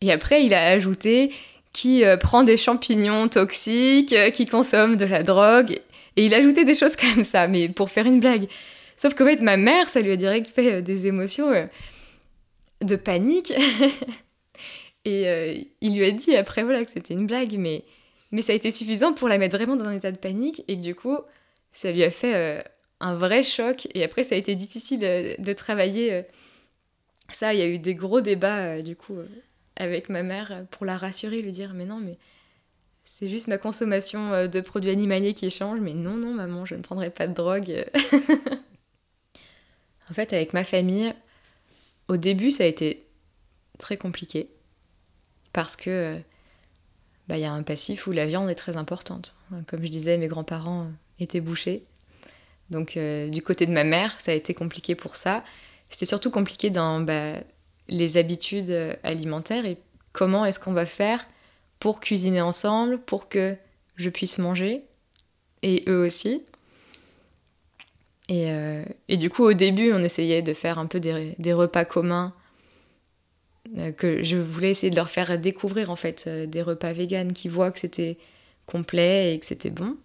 Et 0.00 0.12
après, 0.12 0.44
il 0.44 0.54
a 0.54 0.66
ajouté 0.66 1.32
qui 1.72 2.04
euh, 2.04 2.16
prend 2.16 2.42
des 2.42 2.56
champignons 2.56 3.28
toxiques, 3.28 4.14
euh, 4.14 4.30
qui 4.30 4.46
consomme 4.46 4.96
de 4.96 5.04
la 5.04 5.22
drogue. 5.22 5.78
Et 6.16 6.24
il 6.24 6.32
a 6.32 6.38
ajouté 6.38 6.64
des 6.64 6.74
choses 6.74 6.96
comme 7.14 7.24
ça, 7.24 7.48
mais 7.48 7.68
pour 7.68 7.90
faire 7.90 8.06
une 8.06 8.20
blague. 8.20 8.48
Sauf 8.96 9.14
qu'en 9.14 9.26
fait, 9.26 9.42
ma 9.42 9.58
mère, 9.58 9.90
ça 9.90 10.00
lui 10.00 10.12
a 10.12 10.16
direct 10.16 10.50
fait 10.50 10.74
euh, 10.74 10.80
des 10.80 11.06
émotions 11.06 11.50
de 12.80 12.96
panique. 12.96 13.52
et 15.04 15.68
il 15.80 15.96
lui 15.96 16.04
a 16.04 16.10
dit 16.10 16.34
après 16.34 16.62
voilà 16.62 16.84
que 16.84 16.90
c'était 16.90 17.14
une 17.14 17.26
blague, 17.26 17.56
mais, 17.58 17.84
mais 18.32 18.42
ça 18.42 18.52
a 18.52 18.56
été 18.56 18.70
suffisant 18.70 19.12
pour 19.12 19.28
la 19.28 19.38
mettre 19.38 19.56
vraiment 19.56 19.76
dans 19.76 19.84
un 19.84 19.92
état 19.92 20.10
de 20.10 20.16
panique. 20.16 20.64
Et 20.68 20.76
du 20.76 20.94
coup, 20.94 21.18
ça 21.72 21.92
lui 21.92 22.04
a 22.04 22.10
fait 22.10 22.64
un 23.00 23.14
vrai 23.14 23.42
choc. 23.42 23.88
Et 23.94 24.04
après, 24.04 24.24
ça 24.24 24.34
a 24.34 24.38
été 24.38 24.54
difficile 24.54 25.00
de, 25.00 25.52
travailler. 25.52 26.24
ça, 27.30 27.54
il 27.54 27.60
y 27.60 27.62
a 27.62 27.66
eu 27.66 27.78
des 27.78 27.94
gros 27.94 28.20
débats, 28.20 28.80
du 28.82 28.96
coup, 28.96 29.16
avec 29.76 30.08
ma 30.08 30.22
mère 30.22 30.64
pour 30.70 30.86
la 30.86 30.96
rassurer, 30.96 31.42
lui 31.42 31.52
dire 31.52 31.72
Mais 31.74 31.86
non, 31.86 31.98
mais 31.98 32.16
c'est 33.04 33.28
juste 33.28 33.48
ma 33.48 33.58
consommation 33.58 34.46
de 34.46 34.60
produits 34.60 34.90
animaliers 34.90 35.34
qui 35.34 35.50
change. 35.50 35.80
Mais 35.80 35.94
non, 35.94 36.16
non, 36.16 36.32
maman, 36.32 36.64
je 36.64 36.74
ne 36.74 36.82
prendrai 36.82 37.10
pas 37.10 37.26
de 37.26 37.34
drogue. 37.34 37.84
En 40.10 40.14
fait, 40.14 40.32
avec 40.32 40.52
ma 40.52 40.64
famille, 40.64 41.12
au 42.08 42.16
début, 42.16 42.50
ça 42.50 42.64
a 42.64 42.66
été 42.66 43.06
très 43.78 43.96
compliqué 43.96 44.48
parce 45.52 45.76
que 45.76 46.18
bah, 47.28 47.36
il 47.36 47.40
y 47.40 47.44
a 47.44 47.52
un 47.52 47.62
passif 47.62 48.06
où 48.06 48.12
la 48.12 48.26
viande 48.26 48.48
est 48.50 48.54
très 48.54 48.76
importante. 48.76 49.34
Comme 49.66 49.82
je 49.82 49.90
disais, 49.90 50.16
mes 50.18 50.28
grands-parents 50.28 50.90
étaient 51.18 51.40
bouchés. 51.40 51.82
Donc 52.70 52.96
euh, 52.96 53.28
du 53.28 53.42
côté 53.42 53.66
de 53.66 53.72
ma 53.72 53.84
mère, 53.84 54.14
ça 54.20 54.32
a 54.32 54.34
été 54.34 54.54
compliqué 54.54 54.94
pour 54.94 55.16
ça. 55.16 55.44
C'était 55.90 56.06
surtout 56.06 56.30
compliqué 56.30 56.70
dans 56.70 57.00
bah, 57.00 57.34
les 57.88 58.16
habitudes 58.16 58.98
alimentaires 59.02 59.66
et 59.66 59.78
comment 60.12 60.44
est-ce 60.44 60.58
qu'on 60.58 60.72
va 60.72 60.86
faire 60.86 61.26
pour 61.78 62.00
cuisiner 62.00 62.40
ensemble, 62.40 62.98
pour 62.98 63.28
que 63.28 63.56
je 63.96 64.10
puisse 64.10 64.38
manger, 64.38 64.82
et 65.62 65.84
eux 65.88 66.04
aussi. 66.04 66.42
Euh, 68.30 68.84
et, 69.08 69.16
du 69.16 69.30
coup, 69.30 69.44
au 69.44 69.52
début, 69.52 69.92
on 69.92 70.02
essayait 70.02 70.42
de 70.42 70.52
faire 70.52 70.78
un 70.78 70.86
peu 70.86 71.00
des, 71.00 71.52
repas 71.52 71.84
communs, 71.84 72.34
euh, 73.78 73.92
que 73.92 74.22
je 74.22 74.36
voulais 74.36 74.70
essayer 74.70 74.90
de 74.90 74.96
leur 74.96 75.10
faire 75.10 75.38
découvrir 75.38 75.90
en 75.90 75.96
fait 75.96 76.24
euh, 76.26 76.46
des 76.46 76.62
repas 76.62 76.92
véganes 76.92 77.32
qui 77.32 77.48
voient 77.48 77.72
que 77.72 77.80
c'était 77.80 78.16
complet 78.66 79.34
et 79.34 79.38
que 79.38 79.46
c'était 79.46 79.70
bon. 79.70 79.96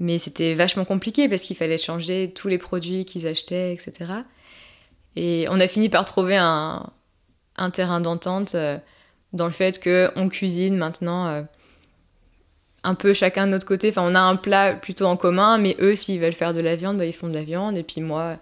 Mais 0.00 0.18
c'était 0.18 0.54
vachement 0.54 0.84
compliqué 0.84 1.28
parce 1.28 1.42
qu'il 1.42 1.56
fallait 1.56 1.78
changer 1.78 2.32
tous 2.32 2.48
les 2.48 2.58
produits 2.58 3.04
qu'ils 3.04 3.26
achetaient, 3.26 3.72
etc. 3.72 4.12
Et 5.14 5.46
on 5.50 5.60
a 5.60 5.68
fini 5.68 5.88
par 5.88 6.04
trouver 6.04 6.36
un, 6.36 6.90
terrain 7.72 8.00
d'entente 8.00 8.56
dans 9.32 9.44
le 9.44 9.52
fait 9.52 9.82
qu'on 9.82 10.28
cuisine 10.30 10.76
maintenant 10.76 11.44
un 12.82 12.94
peu 12.94 13.12
chacun 13.12 13.46
de 13.46 13.52
notre 13.52 13.66
côté. 13.66 13.90
Enfin, 13.90 14.02
on 14.04 14.14
a 14.14 14.20
un 14.20 14.36
plat 14.36 14.74
plutôt 14.74 15.06
en 15.06 15.16
commun, 15.16 15.58
mais 15.58 15.76
eux, 15.80 15.94
s'ils 15.94 16.20
veulent 16.20 16.32
faire 16.32 16.54
de 16.54 16.60
la 16.60 16.76
viande, 16.76 16.98
bah, 16.98 17.04
ils 17.04 17.12
font 17.12 17.28
de 17.28 17.34
la 17.34 17.44
viande. 17.44 17.76
Et 17.76 17.82
puis 17.82 18.00
moi, 18.00 18.38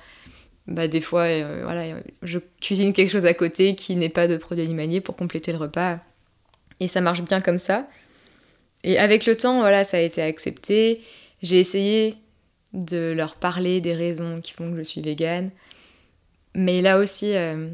bah, 0.67 0.89
des 0.89 1.01
fois, 1.01 1.23
euh, 1.23 1.63
voilà, 1.65 1.97
je 2.23 2.39
cuisine 2.61 2.93
quelque 2.93 3.11
chose 3.11 3.27
à 3.27 3.35
côté 3.35 3.75
qui 3.75 3.97
n'est 3.97 4.09
pas 4.09 4.29
de 4.29 4.37
produits 4.37 4.65
animaliers 4.65 5.01
pour 5.01 5.17
compléter 5.17 5.53
le 5.53 5.59
repas. 5.59 5.99
Et 6.81 6.89
ça 6.89 7.01
marche 7.01 7.23
bien 7.23 7.41
comme 7.41 7.59
ça. 7.59 7.87
Et 8.85 8.99
avec 8.99 9.27
le 9.27 9.37
temps, 9.37 9.61
voilà, 9.61 9.83
ça 9.83 9.97
a 9.97 10.01
été 10.01 10.23
accepté. 10.23 11.01
J'ai 11.43 11.59
essayé 11.59 12.15
de 12.73 13.13
leur 13.13 13.37
parler 13.37 13.81
des 13.81 13.95
raisons 13.95 14.41
qui 14.41 14.53
font 14.53 14.71
que 14.71 14.79
je 14.79 14.83
suis 14.83 15.01
végane. 15.01 15.51
Mais 16.55 16.83
là 16.83 16.99
aussi, 16.99 17.37
euh, 17.37 17.69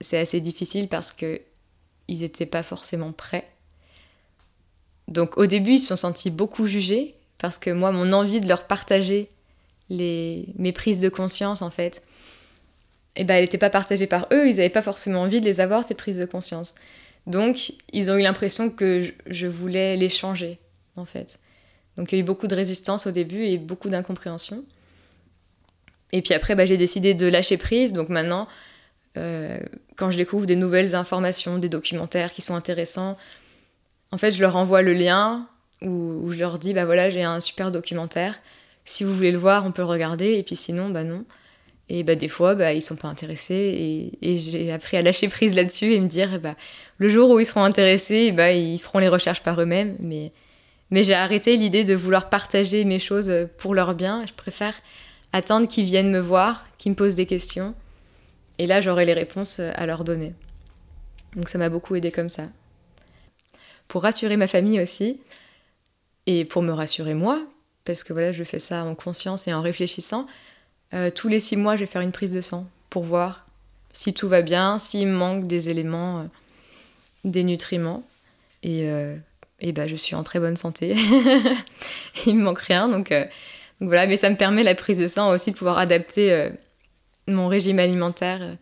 c'est 0.00 0.18
assez 0.18 0.40
difficile 0.40 0.88
parce 0.88 1.12
que 1.12 1.40
ils 2.08 2.20
n'étaient 2.20 2.46
pas 2.46 2.62
forcément 2.62 3.12
prêts 3.12 3.48
donc 5.08 5.38
au 5.38 5.46
début, 5.46 5.72
ils 5.72 5.78
se 5.80 5.88
sont 5.88 5.96
sentis 5.96 6.30
beaucoup 6.30 6.66
jugés 6.66 7.14
parce 7.38 7.58
que 7.58 7.70
moi, 7.70 7.90
mon 7.92 8.12
envie 8.12 8.40
de 8.40 8.48
leur 8.48 8.66
partager 8.66 9.28
les, 9.88 10.46
mes 10.56 10.72
prises 10.72 11.00
de 11.00 11.08
conscience, 11.08 11.62
en 11.62 11.70
fait, 11.70 12.02
eh 13.16 13.24
ben, 13.24 13.34
elle 13.34 13.44
n'était 13.44 13.58
pas 13.58 13.70
partagée 13.70 14.06
par 14.06 14.28
eux, 14.32 14.46
ils 14.48 14.56
n'avaient 14.56 14.68
pas 14.68 14.82
forcément 14.82 15.22
envie 15.22 15.40
de 15.40 15.46
les 15.46 15.60
avoir, 15.60 15.82
ces 15.82 15.94
prises 15.94 16.18
de 16.18 16.26
conscience. 16.26 16.74
Donc, 17.26 17.72
ils 17.92 18.10
ont 18.10 18.16
eu 18.16 18.22
l'impression 18.22 18.70
que 18.70 19.02
je, 19.26 19.46
voulais 19.46 19.96
les 19.96 20.08
changer, 20.08 20.58
en 20.96 21.04
fait. 21.04 21.38
Donc, 21.98 22.12
il 22.12 22.14
y 22.14 22.18
a 22.18 22.22
eu 22.22 22.24
beaucoup 22.24 22.46
de 22.46 22.54
résistance 22.54 23.06
au 23.06 23.10
début 23.10 23.44
et 23.44 23.58
beaucoup 23.58 23.90
d'incompréhension. 23.90 24.64
Et 26.12 26.22
puis 26.22 26.34
après, 26.34 26.54
bah, 26.54 26.66
j'ai 26.66 26.76
décidé 26.76 27.14
de 27.14 27.26
lâcher 27.26 27.56
prise. 27.56 27.92
Donc 27.92 28.08
maintenant, 28.08 28.48
euh, 29.16 29.58
quand 29.96 30.10
je 30.10 30.16
découvre 30.16 30.46
des 30.46 30.56
nouvelles 30.56 30.94
informations, 30.94 31.58
des 31.58 31.68
documentaires 31.68 32.32
qui 32.32 32.42
sont 32.42 32.54
intéressants, 32.54 33.18
en 34.10 34.18
fait, 34.18 34.30
je 34.30 34.40
leur 34.40 34.56
envoie 34.56 34.82
le 34.82 34.94
lien 34.94 35.48
où, 35.82 36.32
je 36.32 36.38
leur 36.38 36.58
dis 36.58 36.72
bah 36.72 36.84
voilà, 36.84 37.10
j'ai 37.10 37.22
un 37.22 37.40
super 37.40 37.70
documentaire. 37.70 38.40
Si 38.84 39.04
vous 39.04 39.14
voulez 39.14 39.32
le 39.32 39.38
voir, 39.38 39.66
on 39.66 39.72
peut 39.72 39.82
le 39.82 39.88
regarder. 39.88 40.34
Et 40.34 40.42
puis 40.42 40.56
sinon, 40.56 40.88
bah 40.88 41.04
non. 41.04 41.24
Et 41.90 42.04
bah 42.04 42.14
des 42.14 42.28
fois, 42.28 42.54
bah, 42.54 42.72
ils 42.72 42.82
sont 42.82 42.96
pas 42.96 43.08
intéressés. 43.08 44.10
Et, 44.22 44.36
j'ai 44.36 44.72
appris 44.72 44.96
à 44.96 45.02
lâcher 45.02 45.28
prise 45.28 45.54
là-dessus 45.54 45.92
et 45.92 46.00
me 46.00 46.08
dire 46.08 46.40
bah, 46.40 46.56
le 46.98 47.08
jour 47.08 47.30
où 47.30 47.40
ils 47.40 47.46
seront 47.46 47.64
intéressés, 47.64 48.32
bah, 48.32 48.52
ils 48.52 48.78
feront 48.78 48.98
les 48.98 49.08
recherches 49.08 49.42
par 49.42 49.60
eux-mêmes. 49.60 49.96
Mais, 50.00 50.32
mais 50.90 51.02
j'ai 51.02 51.14
arrêté 51.14 51.56
l'idée 51.56 51.84
de 51.84 51.94
vouloir 51.94 52.30
partager 52.30 52.84
mes 52.84 52.98
choses 52.98 53.32
pour 53.58 53.74
leur 53.74 53.94
bien. 53.94 54.24
Je 54.26 54.34
préfère 54.34 54.74
attendre 55.32 55.68
qu'ils 55.68 55.84
viennent 55.84 56.10
me 56.10 56.20
voir, 56.20 56.66
qu'ils 56.78 56.92
me 56.92 56.96
posent 56.96 57.14
des 57.14 57.26
questions. 57.26 57.74
Et 58.58 58.66
là, 58.66 58.80
j'aurai 58.80 59.04
les 59.04 59.12
réponses 59.12 59.60
à 59.60 59.86
leur 59.86 60.04
donner. 60.04 60.34
Donc 61.36 61.48
ça 61.48 61.58
m'a 61.58 61.68
beaucoup 61.68 61.94
aidé 61.94 62.10
comme 62.10 62.28
ça 62.28 62.44
pour 63.88 64.02
rassurer 64.02 64.36
ma 64.36 64.46
famille 64.46 64.80
aussi, 64.80 65.18
et 66.26 66.44
pour 66.44 66.62
me 66.62 66.72
rassurer 66.72 67.14
moi, 67.14 67.42
parce 67.84 68.04
que 68.04 68.12
voilà, 68.12 68.32
je 68.32 68.44
fais 68.44 68.58
ça 68.58 68.84
en 68.84 68.94
conscience 68.94 69.48
et 69.48 69.54
en 69.54 69.62
réfléchissant. 69.62 70.26
Euh, 70.92 71.10
tous 71.10 71.28
les 71.28 71.40
six 71.40 71.56
mois, 71.56 71.74
je 71.74 71.80
vais 71.80 71.86
faire 71.86 72.02
une 72.02 72.12
prise 72.12 72.34
de 72.34 72.42
sang 72.42 72.68
pour 72.90 73.02
voir 73.02 73.46
si 73.92 74.12
tout 74.12 74.28
va 74.28 74.42
bien, 74.42 74.76
s'il 74.76 75.08
me 75.08 75.16
manque 75.16 75.46
des 75.46 75.70
éléments, 75.70 76.20
euh, 76.20 76.24
des 77.24 77.44
nutriments. 77.44 78.06
Et, 78.62 78.82
euh, 78.84 79.16
et 79.60 79.72
bah, 79.72 79.86
je 79.86 79.96
suis 79.96 80.14
en 80.14 80.22
très 80.22 80.40
bonne 80.40 80.56
santé. 80.56 80.94
Il 82.26 82.36
me 82.36 82.42
manque 82.42 82.60
rien. 82.60 82.88
Donc, 82.88 83.10
donc, 83.10 83.88
voilà, 83.88 84.06
mais 84.06 84.16
ça 84.16 84.30
me 84.30 84.36
permet 84.36 84.62
la 84.62 84.74
prise 84.74 84.98
de 84.98 85.06
sang 85.06 85.30
aussi 85.30 85.52
de 85.52 85.56
pouvoir 85.56 85.78
adapter 85.78 86.50
mon 87.26 87.48
régime 87.48 87.78
alimentaire 87.78 88.56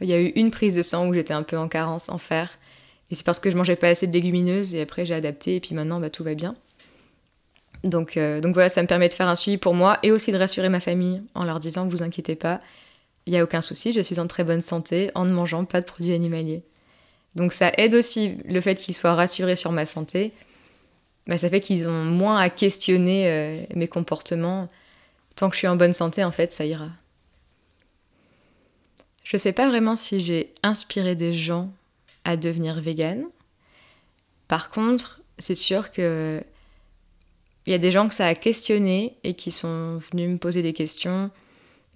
Il 0.00 0.08
y 0.08 0.12
a 0.12 0.20
eu 0.20 0.32
une 0.36 0.50
prise 0.50 0.76
de 0.76 0.82
sang 0.82 1.06
où 1.06 1.14
j'étais 1.14 1.34
un 1.34 1.42
peu 1.42 1.56
en 1.56 1.68
carence, 1.68 2.08
en 2.08 2.18
fer. 2.18 2.58
Et 3.10 3.14
c'est 3.14 3.24
parce 3.24 3.40
que 3.40 3.50
je 3.50 3.56
mangeais 3.56 3.76
pas 3.76 3.88
assez 3.88 4.06
de 4.06 4.12
légumineuses 4.12 4.74
et 4.74 4.82
après 4.82 5.04
j'ai 5.04 5.14
adapté 5.14 5.56
et 5.56 5.60
puis 5.60 5.74
maintenant 5.74 6.00
bah, 6.00 6.10
tout 6.10 6.24
va 6.24 6.34
bien. 6.34 6.54
Donc, 7.82 8.16
euh, 8.16 8.40
donc 8.40 8.54
voilà, 8.54 8.68
ça 8.68 8.82
me 8.82 8.86
permet 8.86 9.08
de 9.08 9.12
faire 9.12 9.28
un 9.28 9.34
suivi 9.34 9.58
pour 9.58 9.74
moi 9.74 9.98
et 10.02 10.12
aussi 10.12 10.32
de 10.32 10.36
rassurer 10.36 10.68
ma 10.68 10.80
famille 10.80 11.20
en 11.34 11.44
leur 11.44 11.60
disant 11.60 11.86
vous 11.86 12.02
inquiétez 12.02 12.36
pas, 12.36 12.60
il 13.26 13.32
n'y 13.32 13.38
a 13.38 13.42
aucun 13.42 13.60
souci, 13.60 13.92
je 13.92 14.00
suis 14.00 14.20
en 14.20 14.26
très 14.26 14.44
bonne 14.44 14.60
santé 14.60 15.10
en 15.14 15.24
ne 15.24 15.32
mangeant 15.32 15.64
pas 15.64 15.80
de 15.80 15.86
produits 15.86 16.12
animaliers. 16.12 16.62
Donc 17.36 17.52
ça 17.52 17.72
aide 17.76 17.94
aussi 17.94 18.36
le 18.44 18.60
fait 18.60 18.74
qu'ils 18.74 18.94
soient 18.94 19.14
rassurés 19.14 19.56
sur 19.56 19.72
ma 19.72 19.84
santé. 19.84 20.32
Bah, 21.26 21.38
ça 21.38 21.48
fait 21.48 21.60
qu'ils 21.60 21.88
ont 21.88 22.04
moins 22.04 22.38
à 22.38 22.50
questionner 22.50 23.28
euh, 23.28 23.62
mes 23.74 23.88
comportements. 23.88 24.68
Tant 25.36 25.48
que 25.48 25.54
je 25.54 25.58
suis 25.58 25.68
en 25.68 25.76
bonne 25.76 25.92
santé, 25.92 26.24
en 26.24 26.32
fait, 26.32 26.52
ça 26.52 26.64
ira. 26.64 26.88
Je 29.24 29.36
sais 29.36 29.52
pas 29.52 29.68
vraiment 29.68 29.94
si 29.94 30.18
j'ai 30.18 30.52
inspiré 30.64 31.14
des 31.14 31.32
gens 31.32 31.70
à 32.24 32.36
devenir 32.36 32.80
vegan. 32.80 33.24
Par 34.48 34.70
contre, 34.70 35.20
c'est 35.38 35.54
sûr 35.54 35.92
que 35.92 36.42
il 37.66 37.72
y 37.72 37.74
a 37.74 37.78
des 37.78 37.92
gens 37.92 38.08
que 38.08 38.14
ça 38.14 38.26
a 38.26 38.34
questionné 38.34 39.16
et 39.22 39.34
qui 39.34 39.52
sont 39.52 39.98
venus 39.98 40.30
me 40.30 40.38
poser 40.38 40.62
des 40.62 40.72
questions, 40.72 41.30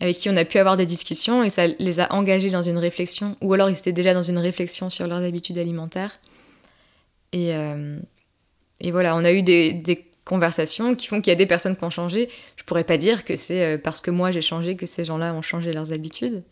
avec 0.01 0.17
qui 0.17 0.29
on 0.29 0.37
a 0.37 0.45
pu 0.45 0.59
avoir 0.59 0.77
des 0.77 0.87
discussions 0.87 1.43
et 1.43 1.51
ça 1.51 1.67
les 1.67 2.01
a 2.01 2.13
engagés 2.13 2.51
dans 2.51 2.63
une 2.63 2.79
réflexion, 2.79 3.37
ou 3.41 3.53
alors 3.53 3.71
ils 3.71 3.79
étaient 3.79 3.93
déjà 3.93 4.13
dans 4.13 4.23
une 4.23 4.39
réflexion 4.39 4.91
sur 4.91 5.07
leurs 5.07 5.23
habitudes 5.23 5.59
alimentaires. 5.59 6.19
Et, 7.33 7.55
euh, 7.55 7.99
et 8.81 8.91
voilà, 8.91 9.17
on 9.17 9.25
a 9.25 9.33
eu 9.33 9.43
des, 9.43 10.05
conversations 10.25 10.95
qui 10.95 11.07
font 11.07 11.21
qu'il 11.21 11.31
y 11.31 11.35
a 11.35 11.37
des 11.37 11.45
personnes 11.45 11.77
qui 11.77 11.85
ont 11.85 11.91
changé. 11.91 12.31
Je 12.57 12.65
pourrais 12.65 12.85
pas 12.85 12.97
dire 12.97 13.27
que 13.27 13.37
c'est 13.37 13.75
euh, 13.75 13.79
parce 13.79 14.01
que 14.01 14.11
moi 14.11 14.31
j'ai 14.31 14.41
changé 14.41 14.75
que 14.75 14.87
ces 14.87 15.05
gens-là 15.05 15.35
ont 15.35 15.43
changé 15.43 15.75
leurs 15.75 15.93
habitudes. 15.93 16.43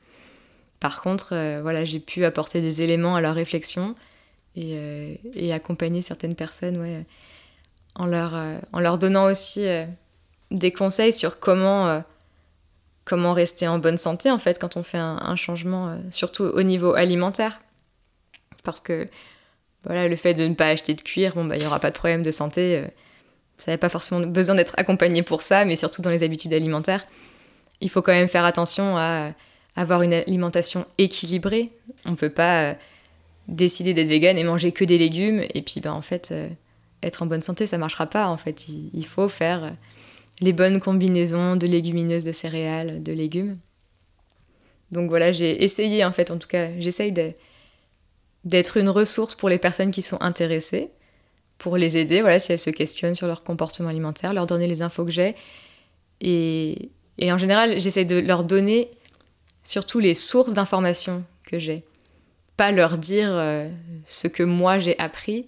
Par 0.78 1.00
contre, 1.00 1.30
euh, 1.32 1.60
voilà, 1.62 1.82
j'ai 1.86 1.98
pu 1.98 2.26
apporter 2.26 2.60
des 2.60 2.82
éléments 2.82 3.16
à 3.16 3.22
leur 3.22 3.34
réflexion 3.34 3.94
et, 4.56 4.76
et 5.34 5.54
accompagner 5.54 6.02
certaines 6.02 6.34
personnes 6.34 6.78
ouais, 6.78 7.06
en, 7.94 8.04
leur, 8.04 8.34
en 8.74 8.80
leur 8.80 8.98
donnant 8.98 9.24
aussi 9.24 9.64
des 10.50 10.70
conseils 10.70 11.14
sur 11.14 11.40
comment 11.40 12.02
comment 13.04 13.32
rester 13.32 13.66
en 13.66 13.78
bonne 13.78 13.98
santé 13.98 14.30
en 14.30 14.38
fait 14.38 14.58
quand 14.58 14.76
on 14.76 14.82
fait 14.82 14.98
un, 14.98 15.36
changement, 15.36 15.88
euh, 15.88 15.96
surtout 16.10 16.44
au 16.44 16.62
niveau 16.62 16.94
alimentaire. 16.94 17.60
Parce 18.62 18.80
que 18.80 19.08
voilà, 19.84 20.06
le 20.06 20.16
fait 20.16 20.34
de 20.34 20.46
ne 20.46 20.54
pas 20.54 20.68
acheter 20.68 20.94
de 20.94 21.00
cuir, 21.00 21.34
bon, 21.34 21.44
bah, 21.44 21.56
il 21.56 21.60
n'y 21.60 21.66
aura 21.66 21.80
pas 21.80 21.90
de 21.90 21.96
problème 21.96 22.22
de 22.22 22.30
santé. 22.30 22.78
Euh, 22.78 22.86
ça 23.58 23.72
n'a 23.72 23.78
pas 23.78 23.88
forcément 23.88 24.20
besoin 24.20 24.54
d'être 24.54 24.74
accompagné 24.76 25.22
pour 25.22 25.42
ça, 25.42 25.64
mais 25.64 25.76
surtout 25.76 26.02
dans 26.02 26.10
les 26.10 26.22
habitudes 26.22 26.54
alimentaires. 26.54 27.06
Il 27.80 27.90
faut 27.90 28.02
quand 28.02 28.12
même 28.12 28.28
faire 28.28 28.44
attention 28.44 28.96
à 28.96 29.30
avoir 29.74 30.02
une 30.02 30.14
alimentation 30.14 30.86
équilibrée. 30.98 31.70
On 32.04 32.12
ne 32.12 32.16
peut 32.16 32.30
pas 32.30 32.62
euh, 32.62 32.74
décider 33.48 33.94
d'être 33.94 34.08
vegan 34.08 34.38
et 34.38 34.44
manger 34.44 34.70
que 34.70 34.84
des 34.84 34.98
légumes, 34.98 35.42
et 35.54 35.62
puis 35.62 35.80
bah, 35.80 35.92
en 35.92 36.02
fait, 36.02 36.32
être 37.02 37.22
en 37.22 37.26
bonne 37.26 37.42
santé, 37.42 37.66
ça 37.66 37.78
marchera 37.78 38.06
pas. 38.06 38.28
En 38.28 38.36
fait, 38.36 38.68
il 38.68 39.06
faut 39.06 39.28
faire 39.28 39.72
les 40.42 40.52
bonnes 40.52 40.80
combinaisons 40.80 41.56
de 41.56 41.66
légumineuses, 41.66 42.24
de 42.24 42.32
céréales, 42.32 43.02
de 43.02 43.12
légumes. 43.12 43.58
Donc 44.90 45.08
voilà, 45.08 45.32
j'ai 45.32 45.64
essayé 45.64 46.04
en 46.04 46.12
fait, 46.12 46.30
en 46.30 46.38
tout 46.38 46.48
cas, 46.48 46.68
j'essaye 46.78 47.12
d'être 48.44 48.76
une 48.76 48.88
ressource 48.88 49.34
pour 49.34 49.48
les 49.48 49.58
personnes 49.58 49.90
qui 49.90 50.02
sont 50.02 50.20
intéressées, 50.20 50.90
pour 51.58 51.76
les 51.76 51.96
aider, 51.96 52.20
voilà, 52.20 52.38
si 52.40 52.52
elles 52.52 52.58
se 52.58 52.70
questionnent 52.70 53.14
sur 53.14 53.28
leur 53.28 53.44
comportement 53.44 53.88
alimentaire, 53.88 54.34
leur 54.34 54.46
donner 54.46 54.66
les 54.66 54.82
infos 54.82 55.04
que 55.04 55.10
j'ai. 55.10 55.36
Et, 56.20 56.90
en 57.22 57.38
général, 57.38 57.80
j'essaye 57.80 58.04
de 58.04 58.16
leur 58.16 58.44
donner 58.44 58.90
surtout 59.64 60.00
les 60.00 60.14
sources 60.14 60.54
d'informations 60.54 61.24
que 61.44 61.58
j'ai. 61.58 61.84
Pas 62.56 62.72
leur 62.72 62.98
dire 62.98 63.30
euh, 63.30 63.68
ce 64.06 64.26
que 64.26 64.42
moi 64.42 64.78
j'ai 64.78 64.98
appris, 64.98 65.46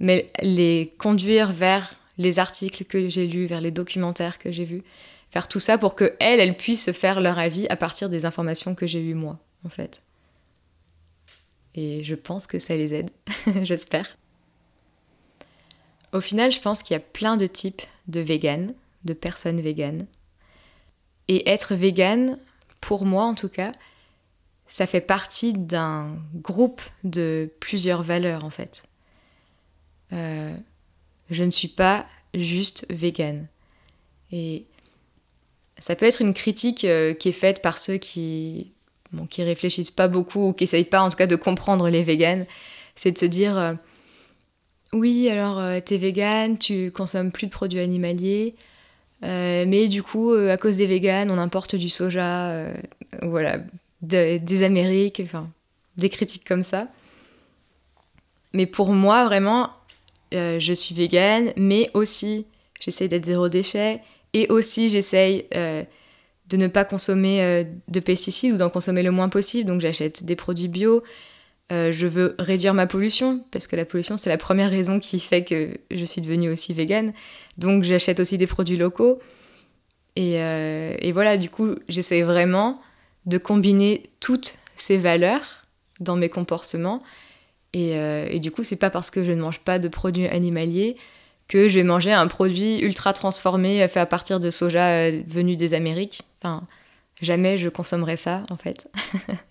mais 0.00 0.30
les 0.42 0.90
conduire 0.98 1.52
vers 1.52 1.94
les 2.18 2.38
articles 2.38 2.84
que 2.84 3.08
j'ai 3.08 3.26
lus, 3.26 3.46
vers 3.46 3.60
les 3.60 3.70
documentaires 3.70 4.38
que 4.38 4.50
j'ai 4.50 4.64
vus, 4.64 4.82
faire 5.30 5.48
tout 5.48 5.60
ça 5.60 5.78
pour 5.78 5.94
que 5.94 6.14
elles, 6.20 6.40
elles 6.40 6.56
puissent 6.56 6.84
se 6.84 6.92
faire 6.92 7.20
leur 7.20 7.38
avis 7.38 7.66
à 7.68 7.76
partir 7.76 8.08
des 8.08 8.24
informations 8.24 8.74
que 8.74 8.86
j'ai 8.86 9.00
eues 9.00 9.14
moi, 9.14 9.38
en 9.64 9.68
fait. 9.68 10.02
Et 11.74 12.02
je 12.04 12.14
pense 12.14 12.46
que 12.46 12.58
ça 12.58 12.74
les 12.76 12.94
aide, 12.94 13.10
j'espère. 13.62 14.16
Au 16.12 16.20
final, 16.20 16.50
je 16.50 16.60
pense 16.60 16.82
qu'il 16.82 16.94
y 16.94 16.96
a 16.96 17.00
plein 17.00 17.36
de 17.36 17.46
types 17.46 17.82
de 18.08 18.20
véganes, 18.20 18.72
de 19.04 19.12
personnes 19.12 19.60
véganes. 19.60 20.06
Et 21.28 21.48
être 21.50 21.74
végane, 21.74 22.38
pour 22.80 23.04
moi 23.04 23.24
en 23.24 23.34
tout 23.34 23.48
cas, 23.48 23.72
ça 24.66 24.86
fait 24.86 25.00
partie 25.00 25.52
d'un 25.52 26.16
groupe 26.34 26.80
de 27.04 27.50
plusieurs 27.60 28.02
valeurs 28.02 28.44
en 28.44 28.50
fait. 28.50 28.82
Euh, 30.12 30.56
je 31.30 31.44
ne 31.44 31.50
suis 31.50 31.68
pas 31.68 32.06
juste 32.34 32.86
végane. 32.90 33.46
Et 34.32 34.64
ça 35.78 35.94
peut 35.94 36.06
être 36.06 36.22
une 36.22 36.34
critique 36.34 36.84
euh, 36.84 37.14
qui 37.14 37.28
est 37.28 37.32
faite 37.32 37.62
par 37.62 37.78
ceux 37.78 37.96
qui, 37.96 38.72
bon, 39.12 39.26
qui 39.26 39.42
réfléchissent 39.42 39.90
pas 39.90 40.08
beaucoup 40.08 40.48
ou 40.48 40.52
qui 40.52 40.64
essayent 40.64 40.84
pas 40.84 41.02
en 41.02 41.08
tout 41.08 41.16
cas 41.16 41.26
de 41.26 41.36
comprendre 41.36 41.88
les 41.88 42.02
véganes. 42.02 42.46
C'est 42.94 43.12
de 43.12 43.18
se 43.18 43.26
dire 43.26 43.58
euh, 43.58 43.74
oui, 44.92 45.28
alors 45.28 45.58
euh, 45.58 45.80
t'es 45.84 45.98
végane, 45.98 46.58
tu 46.58 46.90
consommes 46.90 47.30
plus 47.30 47.46
de 47.46 47.52
produits 47.52 47.80
animaliers, 47.80 48.54
mais 49.22 49.88
du 49.88 50.02
coup, 50.02 50.32
à 50.32 50.56
cause 50.56 50.76
des 50.76 50.86
véganes, 50.86 51.30
on 51.32 51.38
importe 51.38 51.74
du 51.74 51.88
soja, 51.88 52.64
voilà, 53.22 53.56
des 54.02 54.62
Amériques, 54.62 55.20
enfin, 55.24 55.50
des 55.96 56.08
critiques 56.08 56.46
comme 56.46 56.62
ça. 56.62 56.86
Mais 58.52 58.66
pour 58.66 58.90
moi, 58.90 59.24
vraiment, 59.24 59.70
euh, 60.34 60.58
je 60.58 60.72
suis 60.72 60.94
végane, 60.94 61.52
mais 61.56 61.88
aussi 61.94 62.46
j'essaye 62.80 63.08
d'être 63.08 63.24
zéro 63.24 63.48
déchet 63.48 64.00
et 64.32 64.48
aussi 64.48 64.88
j'essaye 64.88 65.46
euh, 65.54 65.84
de 66.48 66.56
ne 66.56 66.66
pas 66.66 66.84
consommer 66.84 67.42
euh, 67.42 67.64
de 67.88 68.00
pesticides 68.00 68.52
ou 68.52 68.56
d'en 68.56 68.70
consommer 68.70 69.02
le 69.02 69.10
moins 69.10 69.28
possible. 69.28 69.68
Donc 69.68 69.80
j'achète 69.80 70.24
des 70.24 70.36
produits 70.36 70.68
bio. 70.68 71.02
je 71.70 72.06
veux 72.06 72.34
réduire 72.38 72.74
ma 72.74 72.86
pollution 72.86 73.44
parce 73.50 73.66
que 73.66 73.76
la 73.76 73.84
pollution 73.84 74.16
c'est 74.16 74.30
la 74.30 74.38
première 74.38 74.70
raison 74.70 75.00
qui 75.00 75.18
fait 75.20 75.44
que 75.44 75.78
je 75.90 76.04
suis 76.04 76.20
devenue 76.20 76.50
aussi 76.50 76.72
végane. 76.72 77.12
Donc 77.58 77.84
j'achète 77.84 78.20
aussi 78.20 78.38
des 78.38 78.46
produits 78.46 78.76
locaux. 78.76 79.20
Et, 80.18 80.36
et 80.36 81.12
voilà, 81.12 81.36
du 81.36 81.50
coup, 81.50 81.74
j'essaye 81.90 82.22
vraiment 82.22 82.80
de 83.26 83.36
combiner 83.36 84.08
toutes 84.18 84.56
ces 84.74 84.96
valeurs 84.96 85.66
dans 86.00 86.16
mes 86.16 86.30
comportements 86.30 87.02
euh, 87.76 88.26
et, 88.30 88.40
du 88.40 88.50
coup, 88.50 88.62
c'est 88.62 88.76
pas 88.76 88.90
parce 88.90 89.10
que 89.10 89.24
je 89.24 89.32
ne 89.32 89.40
mange 89.40 89.60
pas 89.60 89.78
de 89.78 89.88
produits 89.88 90.26
animaliers 90.26 90.96
que 91.48 91.68
je 91.68 91.78
vais 91.78 91.84
manger 91.84 92.12
un 92.12 92.26
produit 92.26 92.80
ultra 92.80 93.12
transformé 93.12 93.82
euh, 93.82 93.88
fait 93.88 94.00
à 94.00 94.06
partir 94.06 94.40
de 94.40 94.50
soja 94.50 94.88
euh, 94.88 95.22
venu 95.26 95.56
des 95.56 95.74
Amériques. 95.74 96.22
Enfin, 96.40 96.66
jamais 97.22 97.56
je 97.56 97.68
consommerai 97.68 98.16
ça, 98.16 98.42
en 98.50 98.56
fait. 98.56 98.88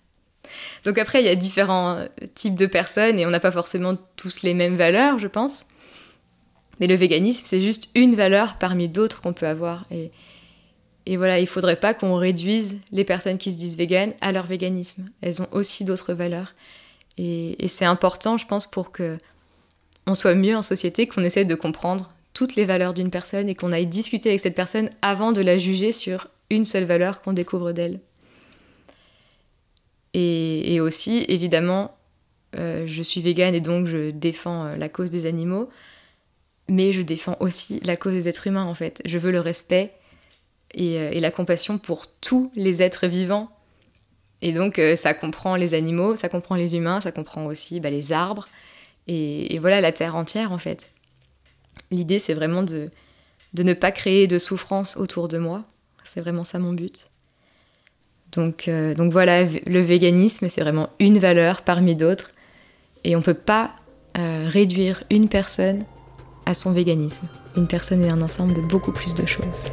Donc 0.84 0.98
après, 0.98 1.22
il 1.22 1.26
y 1.26 1.30
a 1.30 1.34
différents 1.34 2.04
types 2.34 2.54
de 2.54 2.66
personnes 2.66 3.18
et 3.18 3.26
on 3.26 3.30
n'a 3.30 3.40
pas 3.40 3.50
forcément 3.50 3.96
tous 4.16 4.42
les 4.42 4.54
mêmes 4.54 4.76
valeurs, 4.76 5.18
je 5.18 5.26
pense. 5.26 5.66
Mais 6.78 6.86
le 6.86 6.94
véganisme, 6.94 7.44
c'est 7.46 7.60
juste 7.60 7.88
une 7.94 8.14
valeur 8.14 8.56
parmi 8.58 8.88
d'autres 8.88 9.20
qu'on 9.20 9.32
peut 9.32 9.48
avoir. 9.48 9.86
Et, 9.90 10.12
et 11.06 11.16
voilà, 11.16 11.40
il 11.40 11.48
faudrait 11.48 11.80
pas 11.80 11.94
qu'on 11.94 12.14
réduise 12.14 12.80
les 12.92 13.04
personnes 13.04 13.38
qui 13.38 13.50
se 13.50 13.58
disent 13.58 13.76
véganes 13.76 14.12
à 14.20 14.30
leur 14.30 14.46
véganisme. 14.46 15.06
Elles 15.20 15.42
ont 15.42 15.48
aussi 15.50 15.84
d'autres 15.84 16.14
valeurs. 16.14 16.54
Et, 17.18 17.68
c'est 17.68 17.84
important, 17.84 18.36
je 18.36 18.46
pense, 18.46 18.66
pour 18.66 18.92
que 18.92 19.16
on 20.06 20.14
soit 20.14 20.34
mieux 20.34 20.56
en 20.56 20.62
société, 20.62 21.06
qu'on 21.06 21.24
essaie 21.24 21.44
de 21.44 21.54
comprendre 21.54 22.12
toutes 22.32 22.54
les 22.54 22.64
valeurs 22.64 22.94
d'une 22.94 23.10
personne 23.10 23.48
et 23.48 23.54
qu'on 23.54 23.72
aille 23.72 23.86
discuter 23.86 24.28
avec 24.28 24.40
cette 24.40 24.54
personne 24.54 24.90
avant 25.02 25.32
de 25.32 25.40
la 25.40 25.56
juger 25.58 25.90
sur 25.90 26.28
une 26.50 26.64
seule 26.64 26.84
valeur 26.84 27.22
qu'on 27.22 27.32
découvre 27.32 27.72
d'elle. 27.72 28.00
Et, 30.14 30.80
aussi, 30.80 31.26
évidemment, 31.28 31.96
euh, 32.56 32.86
je 32.86 33.02
suis 33.02 33.20
végane 33.20 33.54
et 33.54 33.60
donc 33.60 33.86
je 33.86 34.10
défends 34.10 34.64
euh, 34.64 34.76
la 34.76 34.88
cause 34.88 35.10
des 35.10 35.26
animaux, 35.26 35.68
mais 36.68 36.92
je 36.92 37.02
défends 37.02 37.36
aussi 37.40 37.80
la 37.80 37.96
cause 37.96 38.14
des 38.14 38.28
êtres 38.28 38.46
humains 38.46 38.64
en 38.64 38.74
fait. 38.74 39.02
Je 39.04 39.18
veux 39.18 39.30
le 39.30 39.40
respect 39.40 39.92
et, 40.72 40.98
euh, 40.98 41.10
et 41.10 41.20
la 41.20 41.30
compassion 41.30 41.76
pour 41.76 42.06
tous 42.06 42.50
les 42.54 42.82
êtres 42.82 43.06
vivants 43.06 43.55
et 44.42 44.52
donc 44.52 44.78
euh, 44.78 44.96
ça 44.96 45.14
comprend 45.14 45.56
les 45.56 45.74
animaux, 45.74 46.16
ça 46.16 46.28
comprend 46.28 46.54
les 46.54 46.76
humains, 46.76 47.00
ça 47.00 47.12
comprend 47.12 47.46
aussi 47.46 47.80
bah, 47.80 47.90
les 47.90 48.12
arbres, 48.12 48.48
et, 49.06 49.58
voilà 49.60 49.80
la 49.80 49.92
Terre 49.92 50.16
entière 50.16 50.52
en 50.52 50.58
fait. 50.58 50.90
L'idée 51.90 52.18
c'est 52.18 52.34
vraiment 52.34 52.62
de, 52.62 52.86
de 53.54 53.62
ne 53.62 53.74
pas 53.74 53.92
créer 53.92 54.26
de 54.26 54.38
souffrance 54.38 54.96
autour 54.96 55.28
de 55.28 55.38
moi, 55.38 55.64
c'est 56.04 56.20
vraiment 56.20 56.44
ça 56.44 56.58
mon 56.58 56.72
but. 56.72 57.08
Donc, 58.32 58.68
euh, 58.68 58.94
donc 58.94 59.12
voilà, 59.12 59.44
le 59.44 59.80
véganisme 59.80 60.48
c'est 60.48 60.60
vraiment 60.60 60.90
une 60.98 61.18
valeur 61.18 61.62
parmi 61.62 61.94
d'autres, 61.94 62.32
et 63.04 63.16
on 63.16 63.20
ne 63.20 63.24
peut 63.24 63.34
pas 63.34 63.74
euh, 64.18 64.48
réduire 64.48 65.04
une 65.10 65.28
personne 65.28 65.84
à 66.44 66.54
son 66.54 66.72
véganisme. 66.72 67.28
Une 67.56 67.66
personne 67.66 68.04
est 68.04 68.10
un 68.10 68.22
ensemble 68.22 68.54
de 68.54 68.60
beaucoup 68.60 68.92
plus 68.92 69.14
de 69.14 69.26
choses. 69.26 69.64